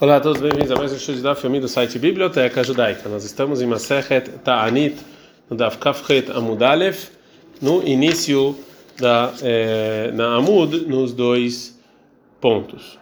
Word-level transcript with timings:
Olá 0.00 0.18
a 0.18 0.20
todos, 0.20 0.40
bem-vindos 0.40 0.70
a 0.70 0.76
mais 0.76 0.92
um 0.92 0.94
estudo 0.94 1.20
da 1.22 1.34
filme 1.34 1.58
do 1.58 1.66
site 1.66 1.98
Biblioteca 1.98 2.62
Judaica. 2.62 3.08
Nós 3.08 3.24
estamos 3.24 3.60
em 3.60 3.66
Masechet 3.66 4.30
Ta'anit, 4.44 4.96
no 5.50 5.56
Daf 5.56 5.76
Kafret 5.78 6.30
Amudalef, 6.30 7.08
no 7.60 7.82
início 7.82 8.56
da 8.96 9.32
eh, 9.42 10.12
na 10.14 10.36
Amud, 10.36 10.86
nos 10.86 11.12
dois 11.12 11.76
pontos. 12.40 12.96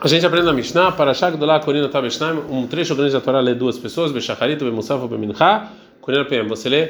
A 0.00 0.08
gente 0.08 0.26
aprende 0.26 0.44
na 0.44 0.52
Mishnah, 0.52 0.90
para 0.90 1.14
Shagdolá 1.14 1.60
Korina 1.60 1.88
Tabeshnaim, 1.88 2.38
um 2.50 2.66
trecho 2.66 2.96
grande 2.96 3.12
da 3.12 3.20
Torá 3.20 3.38
lê 3.38 3.54
duas 3.54 3.78
pessoas, 3.78 4.10
Beshacharit, 4.10 4.58
Bemusaf, 4.58 5.06
Bemincha, 5.06 5.68
Korina 6.00 6.24
PM, 6.24 6.48
você 6.48 6.68
lê 6.68 6.88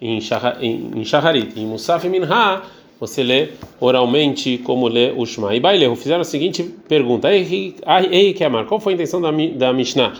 em 0.00 0.22
Shacharit, 0.22 1.60
em 1.60 1.66
Musaf 1.66 2.06
e 2.06 2.08
Minha, 2.08 2.62
você 3.02 3.20
lê 3.24 3.48
oralmente 3.80 4.58
como 4.58 4.86
lê 4.86 5.10
o 5.10 5.26
Shema. 5.26 5.56
E 5.56 5.58
Baileu 5.58 5.96
fizeram 5.96 6.20
a 6.20 6.24
seguinte 6.24 6.62
pergunta: 6.62 7.28
Ei, 7.34 8.32
que 8.32 8.44
amar, 8.44 8.64
qual 8.66 8.78
foi 8.78 8.92
a 8.92 8.94
intenção 8.94 9.20
da, 9.20 9.32
da 9.32 9.72
Mishnah? 9.72 10.12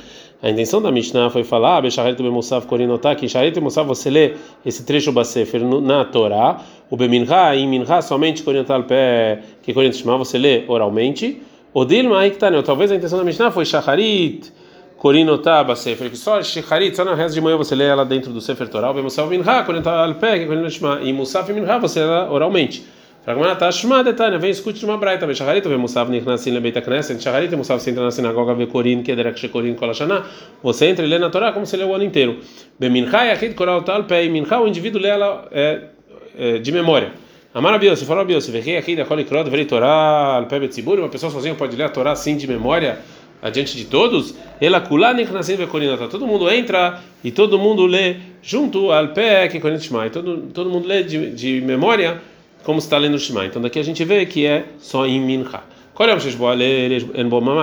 A 0.43 0.51
intenção 0.51 0.83
da 0.83 0.91
Mishnah 0.91 1.31
foi 1.31 1.45
falar, 1.45 1.81
Becharet 1.81 2.17
Bemusav 2.17 2.67
Korinotak, 2.67 3.25
em 3.25 3.29
Sharet 3.29 3.57
Musav 3.61 3.87
você 3.87 4.11
lê 4.11 4.33
esse 4.67 4.85
trecho 4.85 5.13
Basefer 5.13 5.63
na 5.65 6.05
Torá, 6.05 6.61
o 6.91 6.97
Beminha, 6.97 7.55
em 7.55 7.69
Minha 7.69 8.03
somente 8.03 8.43
Korinotal 8.43 8.83
pé, 8.83 9.43
que 9.63 9.73
Korinot 9.73 9.97
Shema 9.97 10.19
você 10.19 10.37
lê 10.37 10.65
oralmente. 10.67 11.41
O 11.73 11.85
Dilma 11.85 12.19
aí 12.19 12.33
que 12.33 12.37
tá, 12.37 12.51
talvez 12.65 12.91
a 12.91 12.97
intenção 12.97 13.17
da 13.17 13.25
Mishnah 13.25 13.53
foi 13.53 13.65
Shacharit, 13.65 14.53
Korinotá 15.03 15.65
que 15.65 16.17
só 16.17 16.41
Shacharit, 16.41 16.95
só 16.95 17.05
na 17.05 17.17
reza 17.17 17.35
de 17.35 17.41
manhã 17.41 17.57
você 17.57 17.75
lê 17.75 17.87
ela 17.87 18.05
dentro 18.05 18.33
do 18.33 18.41
Sefer 18.41 18.69
Torah, 18.69 18.93
Bemusav 18.93 19.29
Minha, 19.29 19.65
Korinotá 19.65 20.07
pé, 20.21 20.39
que 20.39 20.47
Korinot 20.47 20.71
Shema, 20.71 21.01
e 21.03 21.13
Musaf 21.13 21.53
Minha 21.53 21.77
você 21.81 21.99
lê 21.99 22.07
ela 22.07 22.31
oralmente. 22.31 22.85
Fragmenta 23.25 23.57
tá, 23.57 23.73
Shema 23.73 24.05
Detânia, 24.05 24.39
vem 24.39 24.53
escute 24.53 24.85
uma 24.85 24.97
braita, 24.97 25.27
vem 25.27 25.35
Shacharit, 25.35 25.67
vem 25.67 25.77
Musav 25.77 26.09
Nichnasin 26.09 26.53
Lebeit 26.53 26.81
Knesset, 26.81 27.21
Shacharit 27.21 27.53
Musav 27.57 27.81
você 27.81 27.91
entra 27.91 28.05
na 28.05 28.13
sinagoga, 28.13 28.55
vê 28.55 28.69
Korin, 28.69 29.03
que 29.03 29.11
é 29.11 29.17
Derek 29.17 29.41
Shekorin 29.41 29.75
Kolashana, 29.75 30.23
você 30.63 30.87
entra 30.87 31.05
e 31.05 31.09
lê 31.09 31.19
na 31.19 31.31
Torá 31.31 31.51
como 31.51 31.67
você 31.67 31.77
lê 31.77 31.83
o 31.83 31.93
ano 31.93 32.05
inteiro. 32.05 32.39
Beminha, 32.79 33.11
Koral 33.57 33.83
Tal 33.83 34.05
Pé, 34.05 34.29
Minha, 34.29 34.61
o 34.61 34.69
indivíduo 34.69 35.03
lê 35.03 35.09
ela 35.09 35.49
é, 35.51 35.81
é, 36.39 36.59
de 36.59 36.71
memória. 36.71 37.11
Amar 37.53 37.79
se 37.97 38.07
for 38.07 38.17
Abios, 38.17 38.49
vê 38.49 38.77
aqui 38.77 38.95
da 38.95 39.05
Kolikrod, 39.05 39.51
vê 39.51 39.65
Torá, 39.65 40.37
Al 40.37 40.47
Pé 40.47 40.61
Betzibur, 40.61 41.01
uma 41.01 41.09
pessoa 41.09 41.33
sozinha 41.33 41.57
pode 41.57 41.75
ler 41.75 41.85
a 41.87 41.89
Torá 41.89 42.13
assim 42.13 42.37
de 42.37 42.47
memória 42.47 43.01
adiante 43.43 43.77
de 43.77 43.85
todos. 43.85 44.35
Todo 46.09 46.27
mundo 46.27 46.49
entra 46.49 47.01
e 47.25 47.33
todo 47.33 47.59
mundo 47.59 47.85
lê 47.85 48.17
junto 48.41 48.93
ao 48.93 49.09
pé 49.09 49.49
que 49.49 49.61
Shema. 49.81 50.09
Todo 50.09 50.49
todo 50.55 50.71
mundo 50.71 50.87
lê 50.87 51.03
de, 51.03 51.33
de 51.33 51.61
memória 51.61 52.23
como 52.63 52.79
está 52.79 52.97
lendo 52.97 53.17
o 53.17 53.19
Shema. 53.19 53.45
Então 53.45 53.61
daqui 53.61 53.81
a 53.81 53.83
gente 53.83 54.05
vê 54.05 54.25
que 54.25 54.47
é 54.47 54.65
só 54.79 55.05
em 55.05 55.21
Minha. 55.21 55.61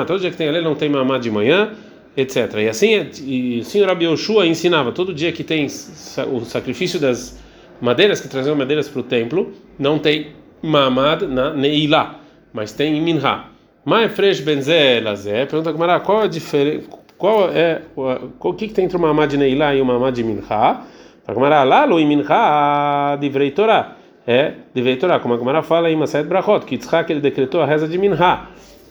Todo 0.06 0.20
dia 0.20 0.30
que 0.30 0.38
tem 0.38 0.50
a 0.50 0.52
lei 0.52 0.62
não 0.62 0.76
tem 0.76 0.90
mamá 0.90 1.18
de 1.18 1.32
manhã, 1.32 1.72
etc. 2.16 2.54
E 2.58 2.68
assim, 2.68 3.10
e 3.26 3.60
o 3.62 3.64
senhor 3.64 3.88
Rabi 3.88 4.06
Yoshua 4.06 4.46
ensinava 4.46 4.92
todo 4.92 5.14
dia 5.14 5.32
que 5.32 5.44
tem 5.44 5.66
o 5.66 6.42
sacrifício 6.46 7.00
das 7.00 7.40
madeiras 7.82 8.20
que 8.20 8.28
traziam 8.28 8.56
madeiras 8.56 8.90
para 8.90 9.00
o 9.00 9.04
templo, 9.04 9.54
não 9.80 9.98
tem 9.98 10.28
mamad 10.62 11.26
na 11.26 11.54
Neilá, 11.54 12.20
mas 12.54 12.74
tem 12.74 12.98
em 12.98 13.02
Minha. 13.02 13.46
Mai 13.86 14.10
fresh 14.10 14.42
benze 14.42 15.00
lazé. 15.00 15.46
Pergunta 15.46 16.00
qual 16.00 16.22
a 16.22 16.28
diferença, 16.28 16.88
qual 17.18 17.50
é 17.50 17.82
o 17.96 18.54
que, 18.54 18.68
que 18.68 18.74
tem 18.74 18.86
entre 18.86 18.98
uma 18.98 19.08
mamad 19.08 19.30
de 19.30 19.38
Neilá 19.38 19.76
e 19.76 19.82
uma 19.82 19.94
mamad 19.94 20.16
de 20.16 20.24
Minha? 20.24 20.82
Para 21.26 21.64
lá, 21.64 21.86
lo 21.86 22.00
em 22.00 22.06
Minha 22.08 23.18
divrei 23.20 23.52
Torah 23.52 23.96
é 24.28 24.54
de 24.76 24.96
Torá, 24.98 25.20
como 25.20 25.34
a 25.34 25.38
Gemara 25.38 25.64
fala 25.64 25.90
em 25.90 25.96
Maset 25.96 26.28
Brachot, 26.28 26.64
que 26.64 26.76
Yitzhak 26.76 27.12
ele 27.12 27.20
decretou 27.20 27.62
a 27.62 27.66
reza 27.66 27.88
de 27.88 27.98
Minha. 27.98 28.48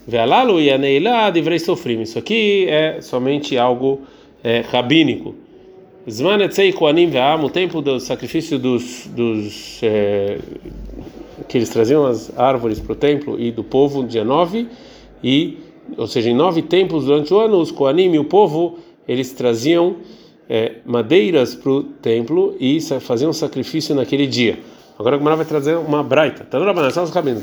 Ve'alalu 0.07 0.61
e 0.61 0.71
aneilá 0.71 1.31
divrei 1.31 1.59
sofrim. 1.59 2.01
Isso 2.01 2.19
aqui 2.19 2.67
é 2.69 3.01
somente 3.01 3.57
algo 3.57 4.01
é, 4.43 4.65
rabínico. 4.69 5.37
Zman 6.11 6.43
etzei 6.43 6.73
koanim 6.73 7.09
ve'am, 7.09 7.45
o 7.45 7.51
tempo 7.51 7.81
do 7.81 8.01
sacrifício 8.01 8.59
dos, 8.59 9.07
dos 9.09 9.81
é, 9.83 10.39
que 11.49 11.57
eles 11.57 11.71
traziam 11.71 12.07
as 12.07 12.37
árvores 12.39 12.79
para 12.79 12.93
o 12.93 12.97
templo 12.97 13.41
e 13.41 13.51
do 13.51 13.65
povo, 13.65 14.05
dia 14.05 14.25
9, 14.25 14.69
e, 15.25 15.59
ou 15.97 16.07
seja, 16.07 16.29
em 16.31 16.35
nove 16.35 16.63
tempos 16.63 17.07
durante 17.07 17.33
o 17.33 17.41
ano, 17.41 17.59
os 17.59 17.71
koanim 17.71 18.13
e 18.13 18.19
o 18.19 18.25
povo, 18.25 18.79
eles 19.07 19.33
traziam 19.33 19.97
é, 20.49 20.77
madeiras 20.85 21.55
para 21.55 21.71
o 21.71 21.83
templo 21.83 22.55
e 22.61 22.81
faziam 23.01 23.33
sacrifício 23.33 23.95
naquele 23.95 24.27
dia. 24.27 24.59
Agora 24.99 25.15
a 25.15 25.19
Gemara 25.19 25.37
vai 25.37 25.47
trazer 25.47 25.77
uma 25.77 26.03
braita. 26.03 26.45
Tá 26.45 26.59
no 26.59 26.65
os 26.71 27.11
rabinos. 27.11 27.43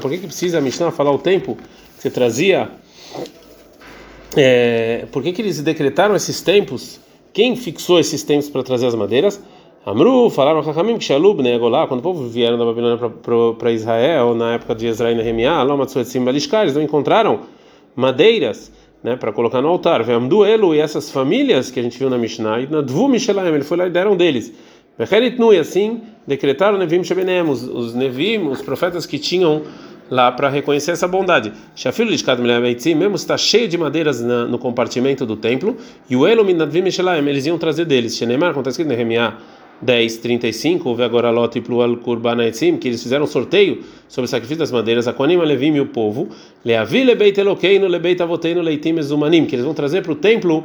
Por 0.00 0.10
que 0.10 0.18
que 0.18 0.26
precisa 0.26 0.58
a 0.58 0.60
Mishnah 0.60 0.92
falar 0.92 1.10
o 1.10 1.18
tempo 1.18 1.56
que 1.56 2.02
você 2.02 2.08
trazia? 2.08 2.70
É, 4.36 5.06
por 5.10 5.24
que 5.24 5.32
que 5.32 5.42
eles 5.42 5.60
decretaram 5.60 6.14
esses 6.14 6.40
tempos? 6.40 7.00
Quem 7.32 7.56
fixou 7.56 7.98
esses 7.98 8.22
tempos 8.22 8.48
para 8.48 8.62
trazer 8.62 8.86
as 8.86 8.94
madeiras? 8.94 9.40
Amru, 9.84 10.28
falaram 10.28 10.60
Hakamim 10.60 10.98
que 10.98 11.04
Shalub, 11.04 11.42
né, 11.42 11.58
quando 11.58 12.00
o 12.00 12.02
povo 12.02 12.28
vieram 12.28 12.58
da 12.58 12.66
Babilônia 12.66 12.98
para 13.58 13.72
Israel, 13.72 14.34
na 14.34 14.52
época 14.52 14.74
de 14.74 14.86
Ezra 14.86 15.10
e 15.10 15.14
Nehemiah, 15.14 15.62
Lomatsuetzim 15.62 16.22
Balishkar, 16.22 16.64
eles 16.64 16.74
não 16.74 16.82
encontraram 16.82 17.40
madeiras 17.96 18.70
né, 19.02 19.16
para 19.16 19.32
colocar 19.32 19.62
no 19.62 19.68
altar. 19.68 20.02
Vemdu 20.04 20.44
Elu 20.44 20.74
e 20.74 20.80
essas 20.80 21.10
famílias 21.10 21.70
que 21.70 21.80
a 21.80 21.82
gente 21.82 21.98
viu 21.98 22.10
na 22.10 22.18
Mishnah, 22.18 22.58
na 22.68 22.82
Dvu 22.82 23.08
Mishelaim, 23.08 23.54
ele 23.54 23.64
foi 23.64 23.78
lá 23.78 23.86
e 23.86 23.90
deram 23.90 24.14
deles. 24.18 24.52
E 24.98 25.58
assim 25.58 26.02
decretaram 26.26 26.76
Nevim 26.76 27.02
Shebenem, 27.02 27.48
os, 27.48 27.62
os 27.62 27.94
Nevim, 27.94 28.48
os 28.48 28.60
profetas 28.60 29.06
que 29.06 29.18
tinham 29.18 29.62
lá 30.10 30.30
para 30.30 30.50
reconhecer 30.50 30.90
essa 30.90 31.08
bondade. 31.08 31.54
Shafilo 31.74 32.10
Lishkat 32.10 32.38
mesmo 32.42 33.16
está 33.16 33.38
cheio 33.38 33.66
de 33.66 33.78
madeiras 33.78 34.20
na, 34.20 34.44
no 34.44 34.58
compartimento 34.58 35.24
do 35.24 35.36
templo, 35.36 35.74
e 36.10 36.16
o 36.16 36.28
Elom 36.28 36.52
Nadvim 36.52 36.82
Mishelaim, 36.82 37.26
eles 37.26 37.46
iam 37.46 37.56
trazer 37.56 37.86
deles. 37.86 38.14
Shenemar, 38.14 38.50
escrito 38.50 38.82
em 38.82 38.90
Nehemiah 38.90 39.38
10, 39.82 40.18
35, 40.18 40.94
ve 40.94 41.04
agora 41.04 41.30
Lot 41.30 41.58
e 41.58 41.62
Plual 41.62 41.96
Kurbanaitzim, 41.96 42.76
que 42.76 42.88
eles 42.88 43.02
fizeram 43.02 43.24
um 43.24 43.26
sorteio 43.26 43.82
sobre 44.08 44.26
o 44.26 44.28
sacrifício 44.28 44.58
das 44.58 44.70
madeiras, 44.70 45.08
a 45.08 45.14
Levim 45.18 45.74
e 45.74 45.80
o 45.80 45.86
povo, 45.86 46.28
Leavi 46.64 47.04
Lebeit 47.04 47.38
Elokeinu, 47.40 47.86
Lebeit 47.86 48.22
Avoteinu, 48.22 48.60
Leitim 48.60 48.96
Ezumanim, 48.98 49.46
que 49.46 49.54
eles 49.54 49.64
vão 49.64 49.74
trazer 49.74 50.02
para 50.02 50.12
o 50.12 50.14
templo 50.14 50.64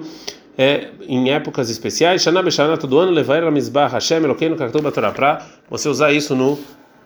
é, 0.57 0.89
em 1.07 1.31
épocas 1.31 1.69
especiais, 1.69 2.21
Shana 2.21 2.41
Beshana, 2.41 2.77
todo 2.77 2.97
ano, 2.97 3.11
levar 3.11 3.43
a 3.43 3.51
Mizbah 3.51 3.87
Hashem 3.87 4.23
Elokeinu 4.23 4.55
Kaktuba 4.55 4.91
Torah, 4.91 5.11
para 5.11 5.45
você 5.69 5.87
usar 5.87 6.11
isso 6.11 6.35
no 6.35 6.59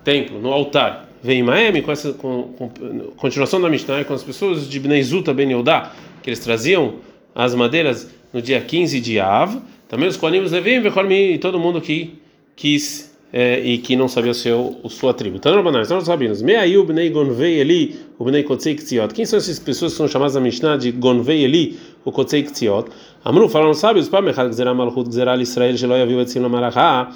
templo, 0.04 0.40
no 0.40 0.52
altar. 0.52 1.08
Vem 1.22 1.44
Maemi, 1.44 1.82
com 1.82 1.92
essa 1.92 2.14
com, 2.14 2.44
com, 2.58 2.70
continuação 3.18 3.60
da 3.62 3.70
Mishnah, 3.70 4.06
com 4.06 4.14
as 4.14 4.24
pessoas 4.24 4.70
de 4.70 4.80
Bnei 4.80 5.04
Zuta 5.04 5.34
Ben 5.34 5.52
Yodá, 5.52 5.92
que 6.24 6.30
eles 6.30 6.40
traziam 6.40 6.96
as 7.36 7.54
madeiras 7.54 8.10
no 8.32 8.42
dia 8.42 8.62
15 8.62 9.02
de 9.02 9.20
Av, 9.20 9.62
também 9.90 10.08
os 10.08 10.16
Koanim, 10.16 10.42
Levim, 10.42 10.84
e 11.12 11.38
todo 11.40 11.60
mundo 11.60 11.82
que 11.82 12.22
quis 12.56 13.10
é, 13.34 13.60
e 13.60 13.80
que 13.80 13.96
não 13.96 14.08
sabia 14.08 14.32
o 14.32 14.36
seu 14.36 14.80
o 14.84 14.90
sua 14.90 15.14
tribo. 15.14 15.38
Então, 15.38 15.54
Rabanai, 15.56 15.84
nós 15.90 16.04
sabemos. 16.04 16.42
Meayu 16.42 16.84
bnei 16.84 17.10
gonvei 17.10 17.60
eli, 17.60 17.96
o 18.18 18.24
bnei 18.24 18.44
kotzei 18.44 18.76
ktziot. 18.76 19.14
Quem 19.14 19.26
são 19.26 19.38
essas 19.38 19.58
pessoas 19.60 19.94
que 19.94 19.98
são 19.98 20.08
chamadas 20.08 20.36
na 20.36 20.42
Mishnah 20.42 20.78
de 20.78 20.92
gonvei 20.92 21.44
eli, 21.44 21.78
o 22.06 22.12
kotzei 22.12 22.44
ktziot? 22.44 22.90
Amru 23.26 23.50
falaram 23.50 23.74
sábios, 23.74 24.08
pá 24.08 24.22
mechad 24.22 24.50
gzerah 24.50 24.74
malchut 24.74 25.10
gzerah 25.10 25.36
Israel 25.42 25.76
shelo 25.76 25.96
yaviu 25.96 26.22
etzim 26.22 26.40
lamarachá. 26.40 27.12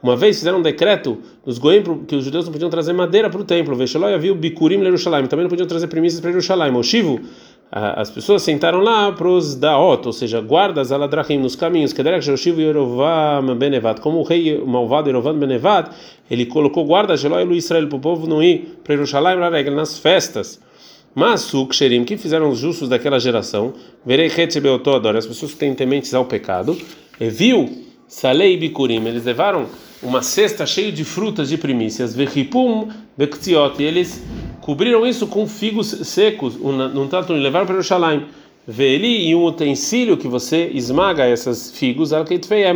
Uma 0.00 0.14
vez 0.14 0.38
fizeram 0.38 0.58
um 0.58 0.62
decreto 0.62 1.18
dos 1.44 1.58
goim 1.58 1.82
que 2.06 2.14
os 2.14 2.24
judeus 2.24 2.44
não 2.44 2.52
podiam 2.52 2.70
trazer 2.70 2.92
madeira 2.92 3.28
para 3.28 3.40
o 3.40 3.44
templo. 3.44 3.74
Veshelo 3.74 4.08
yaviu 4.08 4.34
bikurim 4.34 4.78
lerushalayim. 4.78 5.26
Também 5.26 5.42
não 5.42 5.50
podiam 5.50 5.66
trazer 5.66 5.88
primícias 5.88 6.20
para 6.20 6.30
Jerusalém. 6.30 6.72
O 6.76 6.82
Shivu 6.84 7.20
as 7.70 8.10
pessoas 8.10 8.42
sentaram 8.42 8.80
lá 8.80 9.12
para 9.12 9.28
os 9.28 9.54
daot, 9.54 10.06
ou 10.06 10.12
seja, 10.12 10.40
guardas 10.40 10.90
aladrachim 10.90 11.36
nos 11.36 11.54
caminhos, 11.54 11.92
como 14.00 14.18
o 14.18 14.22
rei 14.22 14.58
malvado 14.64 15.08
Yerovam 15.08 15.38
Benevat, 15.38 15.90
ele 16.30 16.46
colocou 16.46 16.86
guardas 16.86 17.20
de 17.20 17.26
Israel 17.58 17.86
para 17.86 17.96
o 17.96 18.00
povo 18.00 18.26
não 18.26 18.42
ir 18.42 18.78
para 18.82 18.94
Jerusalém 18.94 19.38
regra 19.50 19.74
nas 19.74 19.98
festas. 19.98 20.60
Mas 21.14 21.52
o 21.52 21.66
Ksherim, 21.66 22.04
que 22.04 22.16
fizeram 22.16 22.48
os 22.48 22.58
justos 22.58 22.88
daquela 22.88 23.18
geração, 23.18 23.74
verei 24.04 24.28
Hetzebeotodor, 24.28 25.16
as 25.16 25.26
pessoas 25.26 25.52
que 25.52 25.58
têm 25.58 25.74
tementes 25.74 26.14
ao 26.14 26.24
pecado, 26.24 26.78
e 27.20 27.28
viu 27.28 27.84
Salei 28.06 28.56
Bikurim, 28.56 29.04
eles 29.06 29.24
levaram 29.24 29.66
uma 30.02 30.22
cesta 30.22 30.64
cheia 30.64 30.92
de 30.92 31.04
frutas 31.04 31.48
de 31.48 31.58
primícias, 31.58 32.14
e 33.82 33.84
eles 33.84 34.22
cobriram 34.68 35.06
isso 35.06 35.26
com 35.26 35.46
figos 35.46 35.86
secos, 35.86 36.54
um 36.60 37.08
tanto 37.08 37.32
levaram 37.32 37.64
para 37.64 37.80
Jerusalém. 37.80 38.26
Veli 38.66 39.26
e 39.30 39.34
um 39.34 39.46
utensílio 39.46 40.18
que 40.18 40.28
você 40.28 40.66
esmaga 40.74 41.24
essas 41.24 41.70
figos 41.70 42.10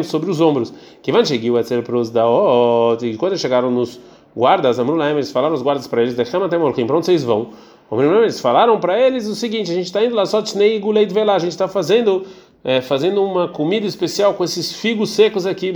sobre 0.05 0.31
os 0.31 0.41
ombros. 0.41 0.73
Que 1.03 1.13
van 1.13 1.23
cheguiu 1.23 1.59
a 1.59 1.63
ser 1.63 1.83
pros 1.83 2.09
da 2.09 2.25
e 3.03 3.15
quando 3.19 3.37
chegaram 3.37 3.71
nos 3.71 4.01
guardas, 4.35 4.79
Amrulaim, 4.79 5.13
eles 5.13 5.31
falaram 5.31 5.55
os 5.55 5.61
guardas 5.61 5.87
para 5.87 6.01
eles, 6.01 6.15
deixamos 6.15 6.47
até 6.47 6.57
morrer, 6.57 6.83
para 6.87 6.97
onde 6.97 7.05
vocês 7.05 7.23
vão? 7.23 7.51
Eles 8.23 8.41
falaram 8.41 8.81
para 8.81 8.99
eles 8.99 9.27
o 9.27 9.35
seguinte: 9.35 9.71
a 9.71 9.75
gente 9.75 9.85
está 9.85 10.03
indo 10.03 10.15
lá 10.15 10.25
só 10.25 10.41
Tnei 10.41 10.79
Guleit 10.79 11.13
Velá, 11.13 11.35
a 11.35 11.39
gente 11.39 11.53
está 11.53 11.69
fazendo 11.69 12.25
é, 12.65 12.81
fazendo 12.81 13.25
uma 13.25 13.49
comida 13.49 13.87
especial 13.87 14.35
com 14.35 14.45
esses 14.45 14.73
figos 14.73 15.11
secos 15.11 15.47
aqui, 15.47 15.73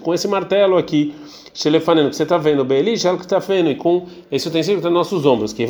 com 0.00 0.12
esse 0.12 0.28
martelo 0.28 0.76
aqui, 0.76 1.14
Shelefaneno, 1.54 2.10
que 2.10 2.16
você 2.16 2.22
está 2.22 2.38
vendo, 2.38 2.64
Beeli, 2.64 2.96
que 3.16 3.24
está 3.24 3.38
vendo, 3.38 3.70
e 3.70 3.74
com 3.74 4.06
esse 4.30 4.46
utensílio 4.48 4.80
que 4.80 4.86
está 4.86 4.90
nos 4.90 5.10
nossos 5.10 5.26
ombros, 5.26 5.52
que 5.52 5.66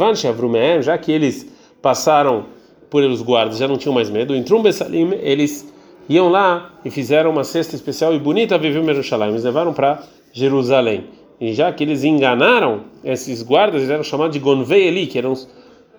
já 0.83 0.99
que 0.99 1.11
eles 1.13 1.47
passaram 1.81 2.47
por 2.91 3.05
os 3.05 3.23
guardas 3.23 3.59
já 3.59 3.69
não 3.69 3.77
tinham 3.77 3.95
mais 3.95 4.11
medo. 4.11 4.35
Em 4.35 4.43
Trum 4.43 4.63
Bessalim, 4.63 5.13
eles 5.23 5.73
iam 6.09 6.29
lá 6.29 6.73
e 6.85 6.91
fizeram 6.91 7.31
uma 7.31 7.45
cesta 7.45 7.77
especial 7.77 8.13
e 8.13 8.19
bonita, 8.19 8.59
viveu 8.59 8.83
Jerusalém. 8.83 9.31
Eles 9.31 9.45
levaram 9.45 9.73
para 9.73 10.03
Jerusalém. 10.33 11.05
E 11.41 11.55
já 11.55 11.73
que 11.73 11.85
eles 11.85 12.05
enganaram 12.05 12.83
esses 13.03 13.43
guardas, 13.43 13.77
eles 13.77 13.91
eram 13.91 14.03
chamados 14.03 14.35
de 14.35 14.41
Gonvei 14.41 14.89
que 15.07 15.17
eram 15.17 15.35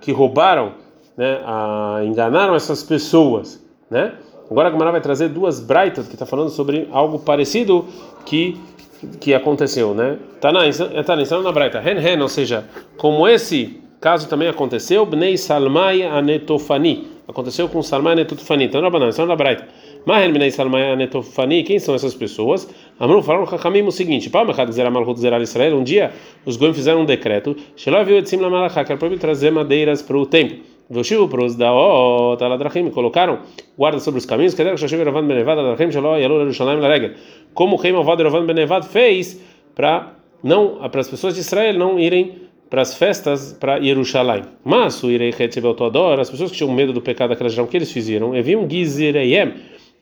que 0.01 0.11
roubaram, 0.11 0.73
né, 1.15 1.41
a, 1.45 2.01
enganaram 2.03 2.55
essas 2.55 2.83
pessoas, 2.83 3.63
né? 3.89 4.13
Agora 4.51 4.67
a 4.67 4.71
Gamara 4.71 4.91
vai 4.91 4.99
trazer 4.99 5.29
duas 5.29 5.61
braitas 5.61 6.09
que 6.09 6.13
está 6.13 6.25
falando 6.25 6.49
sobre 6.49 6.85
algo 6.91 7.17
parecido 7.19 7.85
que 8.25 8.59
que 9.19 9.33
aconteceu, 9.33 9.95
né? 9.95 10.17
Tá 10.41 10.51
na 10.51 10.59
tá 11.03 11.15
na 11.15 11.41
na 11.41 11.51
braita, 11.51 11.81
hen 11.81 11.97
hen, 11.97 12.21
ou 12.21 12.27
seja, 12.27 12.65
como 12.97 13.27
esse 13.27 13.81
caso 13.99 14.27
também 14.27 14.47
aconteceu, 14.47 15.05
Bnei 15.05 15.37
Salmai 15.37 16.03
Anetofani, 16.03 17.07
aconteceu 17.27 17.67
com 17.67 17.81
Salmai 17.81 18.13
Anetofani, 18.13 18.65
então 18.65 18.81
banana, 18.91 19.11
então 19.11 19.25
na 19.25 19.35
braita. 19.35 19.67
Mahen 20.05 20.33
Bnei 20.33 20.51
Salmai 20.51 20.91
Anetofani, 20.91 21.63
quem 21.63 21.79
são 21.79 21.95
essas 21.95 22.13
pessoas? 22.13 22.69
Amru 22.99 23.23
falaram 23.23 23.45
Hakamim 23.45 23.83
o 23.83 23.91
seguinte: 23.91 24.29
Pá, 24.29 24.43
Mechad 24.43 24.69
Zera 24.71 24.91
Malchut 24.91 25.19
Zera 25.19 25.41
Israel, 25.41 25.77
um 25.77 25.83
dia 25.83 26.11
os 26.45 26.57
goim 26.57 26.73
fizeram 26.73 27.01
um 27.01 27.05
decreto, 27.05 27.55
Shelah 27.75 28.03
viu 28.03 28.17
Etzim 28.17 28.37
Lamalachá, 28.37 28.83
que 28.83 28.91
era 28.91 28.99
proibido 28.99 29.21
trazer 29.21 29.49
madeiras 29.49 30.01
para 30.01 30.17
o 30.17 30.25
templo. 30.25 30.70
Voshivu 30.91 31.27
pros 31.27 31.55
da 31.55 31.73
o 31.73 32.35
taladrachim 32.37 32.89
colocaram 32.89 33.39
guarda 33.77 33.99
sobre 33.99 34.19
os 34.19 34.25
caminhos 34.25 34.53
que 34.53 34.77
Shashiv 34.77 35.03
Ravan 35.03 35.25
Benevad 35.25 35.57
Adrachim 35.57 35.89
Shalom 35.91 36.17
Yalul 36.17 36.41
Yerushalayim 36.41 36.81
Laregel 36.81 37.11
como 37.53 37.77
o 37.77 37.79
rei 37.79 37.93
malvado 37.93 38.23
Ravan 38.23 38.45
Benevad 38.45 38.85
fez 38.87 39.41
para 39.73 40.13
não 40.43 40.77
para 40.89 41.01
as 41.01 41.07
pessoas 41.07 41.33
de 41.35 41.39
Israel 41.39 41.75
não 41.75 41.97
irem 41.97 42.51
para 42.71 42.81
as 42.83 42.95
festas 42.95 43.51
para 43.59 43.81
Jerusalém. 43.81 44.43
Mas 44.63 45.03
o 45.03 45.11
Irei 45.11 45.35
Hetzebel 45.37 45.73
Todor, 45.73 46.21
as 46.21 46.29
pessoas 46.29 46.51
que 46.51 46.57
tinham 46.57 46.71
medo 46.71 46.93
do 46.93 47.01
pecado 47.01 47.31
daquela 47.31 47.49
região, 47.49 47.67
que 47.67 47.75
eles 47.75 47.91
fizeram? 47.91 48.33
Eviam 48.33 48.65
Gizireyem. 48.67 49.55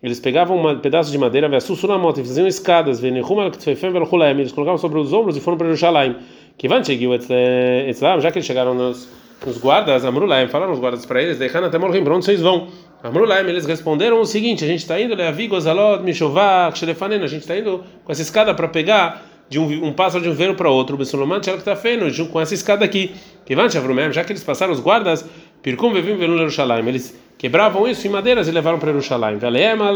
Eles 0.03 0.19
pegavam 0.19 0.55
um 0.55 0.79
pedaço 0.79 1.11
de 1.11 1.17
madeira, 1.17 1.49
moto 1.97 2.21
e 2.21 2.23
faziam 2.23 2.47
escadas, 2.47 3.03
eles 3.03 3.25
colocavam 3.25 4.77
sobre 4.77 4.99
os 4.99 5.11
ombros 5.11 5.35
e 5.35 5.41
foram 5.41 5.57
para 5.57 5.65
Jerusalém. 5.65 6.15
Que 6.57 6.67
van 6.67 6.83
já 6.83 8.31
que 8.31 8.37
eles 8.37 8.45
chegaram 8.45 8.75
nos 8.75 9.09
os 9.45 9.57
guardas, 9.57 10.03
Amrulaim, 10.03 10.47
falaram 10.47 10.73
os 10.73 10.79
guardas 10.79 11.05
para 11.05 11.21
eles, 11.21 11.37
deixando 11.37 11.67
até 11.67 11.77
morrer, 11.77 12.01
para 12.01 12.15
onde 12.15 12.25
vocês 12.25 12.41
vão? 12.41 12.67
Amrulaim, 13.03 13.47
eles 13.47 13.65
responderam 13.65 14.19
o 14.19 14.25
seguinte: 14.25 14.63
a 14.63 14.67
gente 14.67 14.79
está 14.79 14.99
indo, 14.99 15.15
Leavi, 15.15 15.47
Gozalot, 15.47 16.03
Mishová, 16.03 16.71
Xelefanena, 16.73 17.25
a 17.25 17.27
gente 17.27 17.41
está 17.41 17.57
indo 17.57 17.83
com 18.03 18.11
essa 18.11 18.21
escada 18.21 18.53
para 18.53 18.67
pegar 18.67 19.25
de 19.49 19.57
um, 19.57 19.87
um 19.87 19.93
pássaro 19.93 20.23
de 20.23 20.29
um 20.29 20.33
vento 20.33 20.55
para 20.55 20.69
outro, 20.69 20.95
o 20.95 20.97
Bessuloman, 20.97 21.39
que 21.39 21.49
está 21.49 21.75
feio, 21.75 22.13
com 22.27 22.39
essa 22.39 22.53
escada 22.53 22.85
aqui. 22.85 23.15
Que 23.45 23.55
van, 23.55 23.67
já 24.11 24.23
que 24.23 24.31
eles 24.31 24.43
passaram 24.43 24.71
os 24.71 24.79
guardas, 24.79 25.25
Pirkum, 25.63 25.91
Vevim, 25.91 26.15
Venu, 26.15 26.37
Jerusalém, 26.37 26.87
eles 26.87 27.17
quebravam 27.37 27.87
isso 27.87 28.05
em 28.05 28.11
madeiras 28.11 28.47
e 28.47 28.51
levaram 28.51 28.77
para 28.77 28.91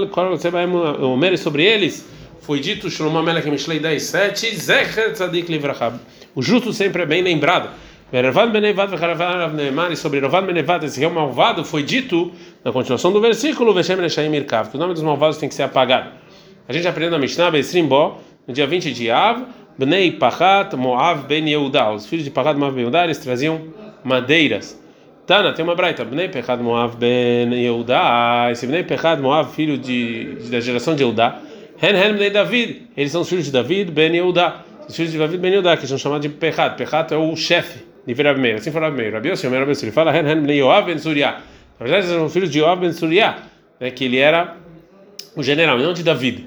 qual 0.09 0.31
você 0.31 0.49
vai 0.49 0.65
o 0.65 1.15
sobre 1.37 1.63
eles? 1.63 2.07
Foi 2.41 2.59
dito, 2.59 2.89
Shlomo 2.89 3.21
Melech 3.21 3.49
Mishlei 3.49 3.79
10, 3.79 4.03
7, 4.03 4.55
Zecher 4.55 5.13
Tzadik 5.13 5.49
Livrachab. 5.49 5.97
O 6.35 6.41
justo 6.41 6.73
sempre 6.73 7.03
é 7.03 7.05
bem 7.05 7.21
lembrado. 7.21 7.69
E 8.13 9.95
sobre 9.95 10.19
Ravan 10.19 10.45
Benevat, 10.45 10.85
esse 10.85 10.99
rei 10.99 11.09
malvado, 11.09 11.65
foi 11.65 11.81
dito 11.81 12.31
na 12.63 12.71
continuação 12.71 13.11
do 13.11 13.19
versículo 13.19 13.71
o 13.71 14.77
nome 14.77 14.93
dos 14.93 15.01
malvados 15.01 15.39
tem 15.39 15.49
que 15.49 15.55
ser 15.55 15.63
apagado. 15.63 16.11
A 16.69 16.73
gente 16.73 16.87
aprende 16.87 17.09
na 17.09 17.17
Mishnah, 17.17 17.49
Beisrimbó, 17.49 18.19
no 18.47 18.53
dia 18.53 18.67
20 18.67 18.93
de 18.93 19.09
Av, 19.09 19.41
Bnei 19.79 20.11
Pachat 20.11 20.75
Moav 20.75 21.23
Ben 21.23 21.49
Yehuda, 21.49 21.89
os 21.89 22.05
filhos 22.05 22.23
de 22.23 22.29
Pachat 22.29 22.55
Moav 22.55 22.75
Ben 22.75 22.83
Yehuda, 22.83 23.03
eles 23.03 23.17
traziam 23.17 23.59
madeiras. 24.03 24.79
Tana, 25.25 25.51
tem 25.51 25.65
uma 25.65 25.73
braita, 25.73 26.05
Bnei 26.05 26.29
Pechat 26.29 26.61
Moav 26.61 26.95
Ben 26.95 27.51
Yehuda, 27.51 28.51
esse 28.51 28.67
Bnei 28.67 28.83
Pechat 28.83 29.19
Moav, 29.19 29.51
filho 29.55 29.75
de, 29.75 30.35
da 30.51 30.59
geração 30.59 30.95
de 30.95 31.01
Yehuda, 31.01 31.39
Hen 31.81 31.95
Hen 31.95 32.13
Bnei 32.13 32.29
David, 32.29 32.89
eles 32.95 33.11
são 33.11 33.21
os 33.21 33.29
filhos 33.29 33.45
de 33.45 33.51
David 33.51 33.89
Ben 33.89 34.13
Yehuda, 34.13 34.53
os 34.87 34.95
filhos 34.95 35.11
de 35.11 35.17
David 35.17 35.39
Ben 35.39 35.51
Yehuda, 35.51 35.75
que 35.77 35.87
são 35.87 35.97
chamados 35.97 36.21
de 36.21 36.29
Pechat, 36.29 36.77
Pechat 36.77 37.11
é 37.11 37.17
o 37.17 37.35
chefe 37.35 37.92
Rabi 38.07 38.39
Meir. 38.39 38.55
Assim 38.55 38.69
Rabi 38.69 38.97
Meir. 38.97 39.13
Rabi 39.13 39.29
Yossi, 39.29 39.47
Rabi 39.47 39.71
Yossi, 39.71 39.85
ele 39.85 39.91
fala, 39.91 40.15
Hen 40.15 40.27
Hen 40.27 40.41
Bnei 40.41 40.57
Yoav 40.57 40.85
Ben 40.85 40.97
Surya. 40.97 41.31
Na 41.79 41.85
verdade, 41.85 42.05
eles 42.05 42.15
eram 42.15 42.29
filhos 42.29 42.49
de 42.49 42.59
Yoav 42.59 42.81
Ben 42.81 42.91
Surya, 42.91 43.37
né, 43.79 43.89
que 43.91 44.05
ele 44.05 44.17
era 44.17 44.57
o 45.35 45.41
general, 45.41 45.77
não 45.77 45.93
de 45.93 46.03
David. 46.03 46.45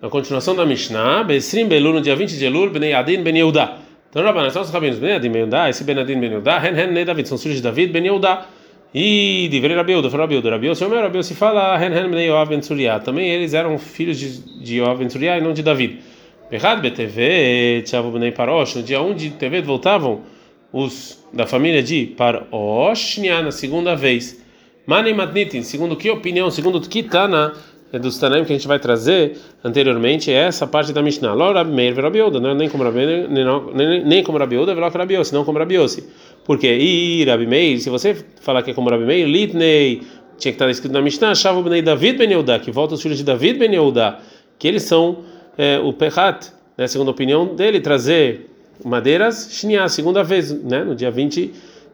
Na 0.00 0.08
continuação 0.08 0.54
da 0.54 0.64
Mishnah, 0.64 1.24
Besrim 1.24 1.68
Belul, 1.68 1.94
no 1.94 2.00
dia 2.00 2.16
20 2.16 2.36
de 2.36 2.44
Elul, 2.44 2.70
Bnei 2.70 2.92
Adin 2.92 3.22
Ben 3.22 3.36
Yehuda. 3.36 3.72
Então, 4.10 4.22
Rabanan, 4.22 4.50
são 4.50 4.62
os 4.62 4.70
rabinos, 4.70 4.98
Bnei 4.98 5.14
Adin 5.14 5.30
Ben 5.30 5.42
Yehuda, 5.42 5.68
esse 5.68 5.84
Ben 5.84 5.98
Adin 5.98 6.18
Ben 6.18 6.30
Yehuda, 6.30 6.56
Hen 6.58 6.76
Hen 6.76 6.88
Bnei 6.88 7.04
David, 7.04 7.28
são 7.28 7.36
os 7.36 7.42
filhos 7.42 7.58
de 7.58 7.62
David 7.62 7.92
Ben 7.92 8.04
Yehuda. 8.04 8.46
E 8.94 9.48
de 9.50 9.58
ver 9.58 9.74
Rabi 9.74 9.92
Yehuda, 9.92 10.10
foi 10.10 10.20
Rabi 10.20 10.34
Yehuda. 10.34 10.50
Rabi 10.50 10.66
Yossi, 10.66 10.84
Rabi 10.84 11.18
Yossi 11.18 11.34
fala, 11.34 11.82
Hen 11.82 11.92
Hen 11.92 12.08
Bnei 12.08 12.26
Yoav 12.26 12.48
Ben 12.48 12.60
Surya. 12.60 13.00
Também 13.00 13.30
eles 13.30 13.54
eram 13.54 13.78
filhos 13.78 14.18
de, 14.18 14.62
de 14.62 14.78
Yoav 14.78 14.98
Ben 14.98 15.08
Surya 15.08 15.38
e 15.38 15.40
não 15.40 15.52
de 15.52 15.62
David. 15.62 16.00
Berrad 16.50 16.80
BTV, 16.82 17.82
Tchavu 17.86 18.10
Bnei 18.10 18.32
Parosh, 18.32 18.74
no 18.74 18.82
dia 18.82 19.00
1 19.00 19.14
de 19.14 19.30
TV 19.30 19.62
voltavam 19.62 20.20
os 20.72 21.22
da 21.32 21.46
família 21.46 21.82
de 21.82 22.06
Parosh, 22.06 23.18
na 23.18 23.50
segunda 23.50 23.94
vez. 23.94 24.42
Manem 24.86 25.14
Matnitin, 25.14 25.62
segundo 25.62 25.96
que 25.96 26.10
opinião, 26.10 26.50
segundo 26.50 26.80
que 26.80 27.02
Tana, 27.02 27.52
é 27.92 27.98
dos 27.98 28.18
Tanaim 28.18 28.44
que 28.44 28.52
a 28.52 28.56
gente 28.56 28.66
vai 28.66 28.78
trazer 28.78 29.36
anteriormente, 29.62 30.30
é 30.30 30.34
essa 30.34 30.66
parte 30.66 30.92
da 30.92 31.02
Mishnah. 31.02 31.34
Ló 31.34 31.52
Rabi 31.52 31.72
Meir 31.72 31.94
não 32.40 32.50
é 32.50 32.54
nem 32.54 32.68
como 32.68 32.82
Rabi 32.82 33.28
nem, 34.06 34.24
como 34.24 34.38
Rabi 34.38 34.56
Oda, 34.56 34.74
Rabi 34.74 35.14
Yossi, 35.14 35.34
não 35.34 35.44
como 35.44 35.58
Rabi 35.58 35.74
Yossi. 35.74 36.08
Porque 36.44 36.66
e 36.66 37.22
Rabi 37.24 37.46
Meir, 37.46 37.80
se 37.80 37.90
você 37.90 38.16
falar 38.40 38.62
que 38.62 38.70
é 38.70 38.74
como 38.74 38.88
Rabi 38.88 39.04
Meir, 39.04 39.26
Litnei, 39.28 40.00
tinha 40.38 40.52
que 40.52 40.56
estar 40.56 40.70
escrito 40.70 40.92
na 40.92 41.02
Mishnah, 41.02 41.34
Shavu 41.34 41.62
Bnei 41.62 41.82
David 41.82 42.16
Ben 42.16 42.30
Yehuda, 42.30 42.58
que 42.58 42.70
volta 42.70 42.94
os 42.94 43.02
filhos 43.02 43.18
de 43.18 43.24
David 43.24 43.58
Ben 43.58 43.70
Yehuda, 43.70 44.18
que 44.58 44.66
eles 44.66 44.84
são 44.84 45.18
é, 45.58 45.78
o 45.78 45.92
Pehat, 45.92 46.50
né, 46.78 46.86
segundo 46.86 47.08
a 47.08 47.10
opinião 47.10 47.54
dele, 47.54 47.78
trazer 47.78 48.51
madeiras, 48.84 49.48
Shnia, 49.52 49.88
segunda 49.88 50.22
vez, 50.22 50.52
né, 50.62 50.84
no 50.84 50.94
dia 50.94 51.10
20 51.10 51.52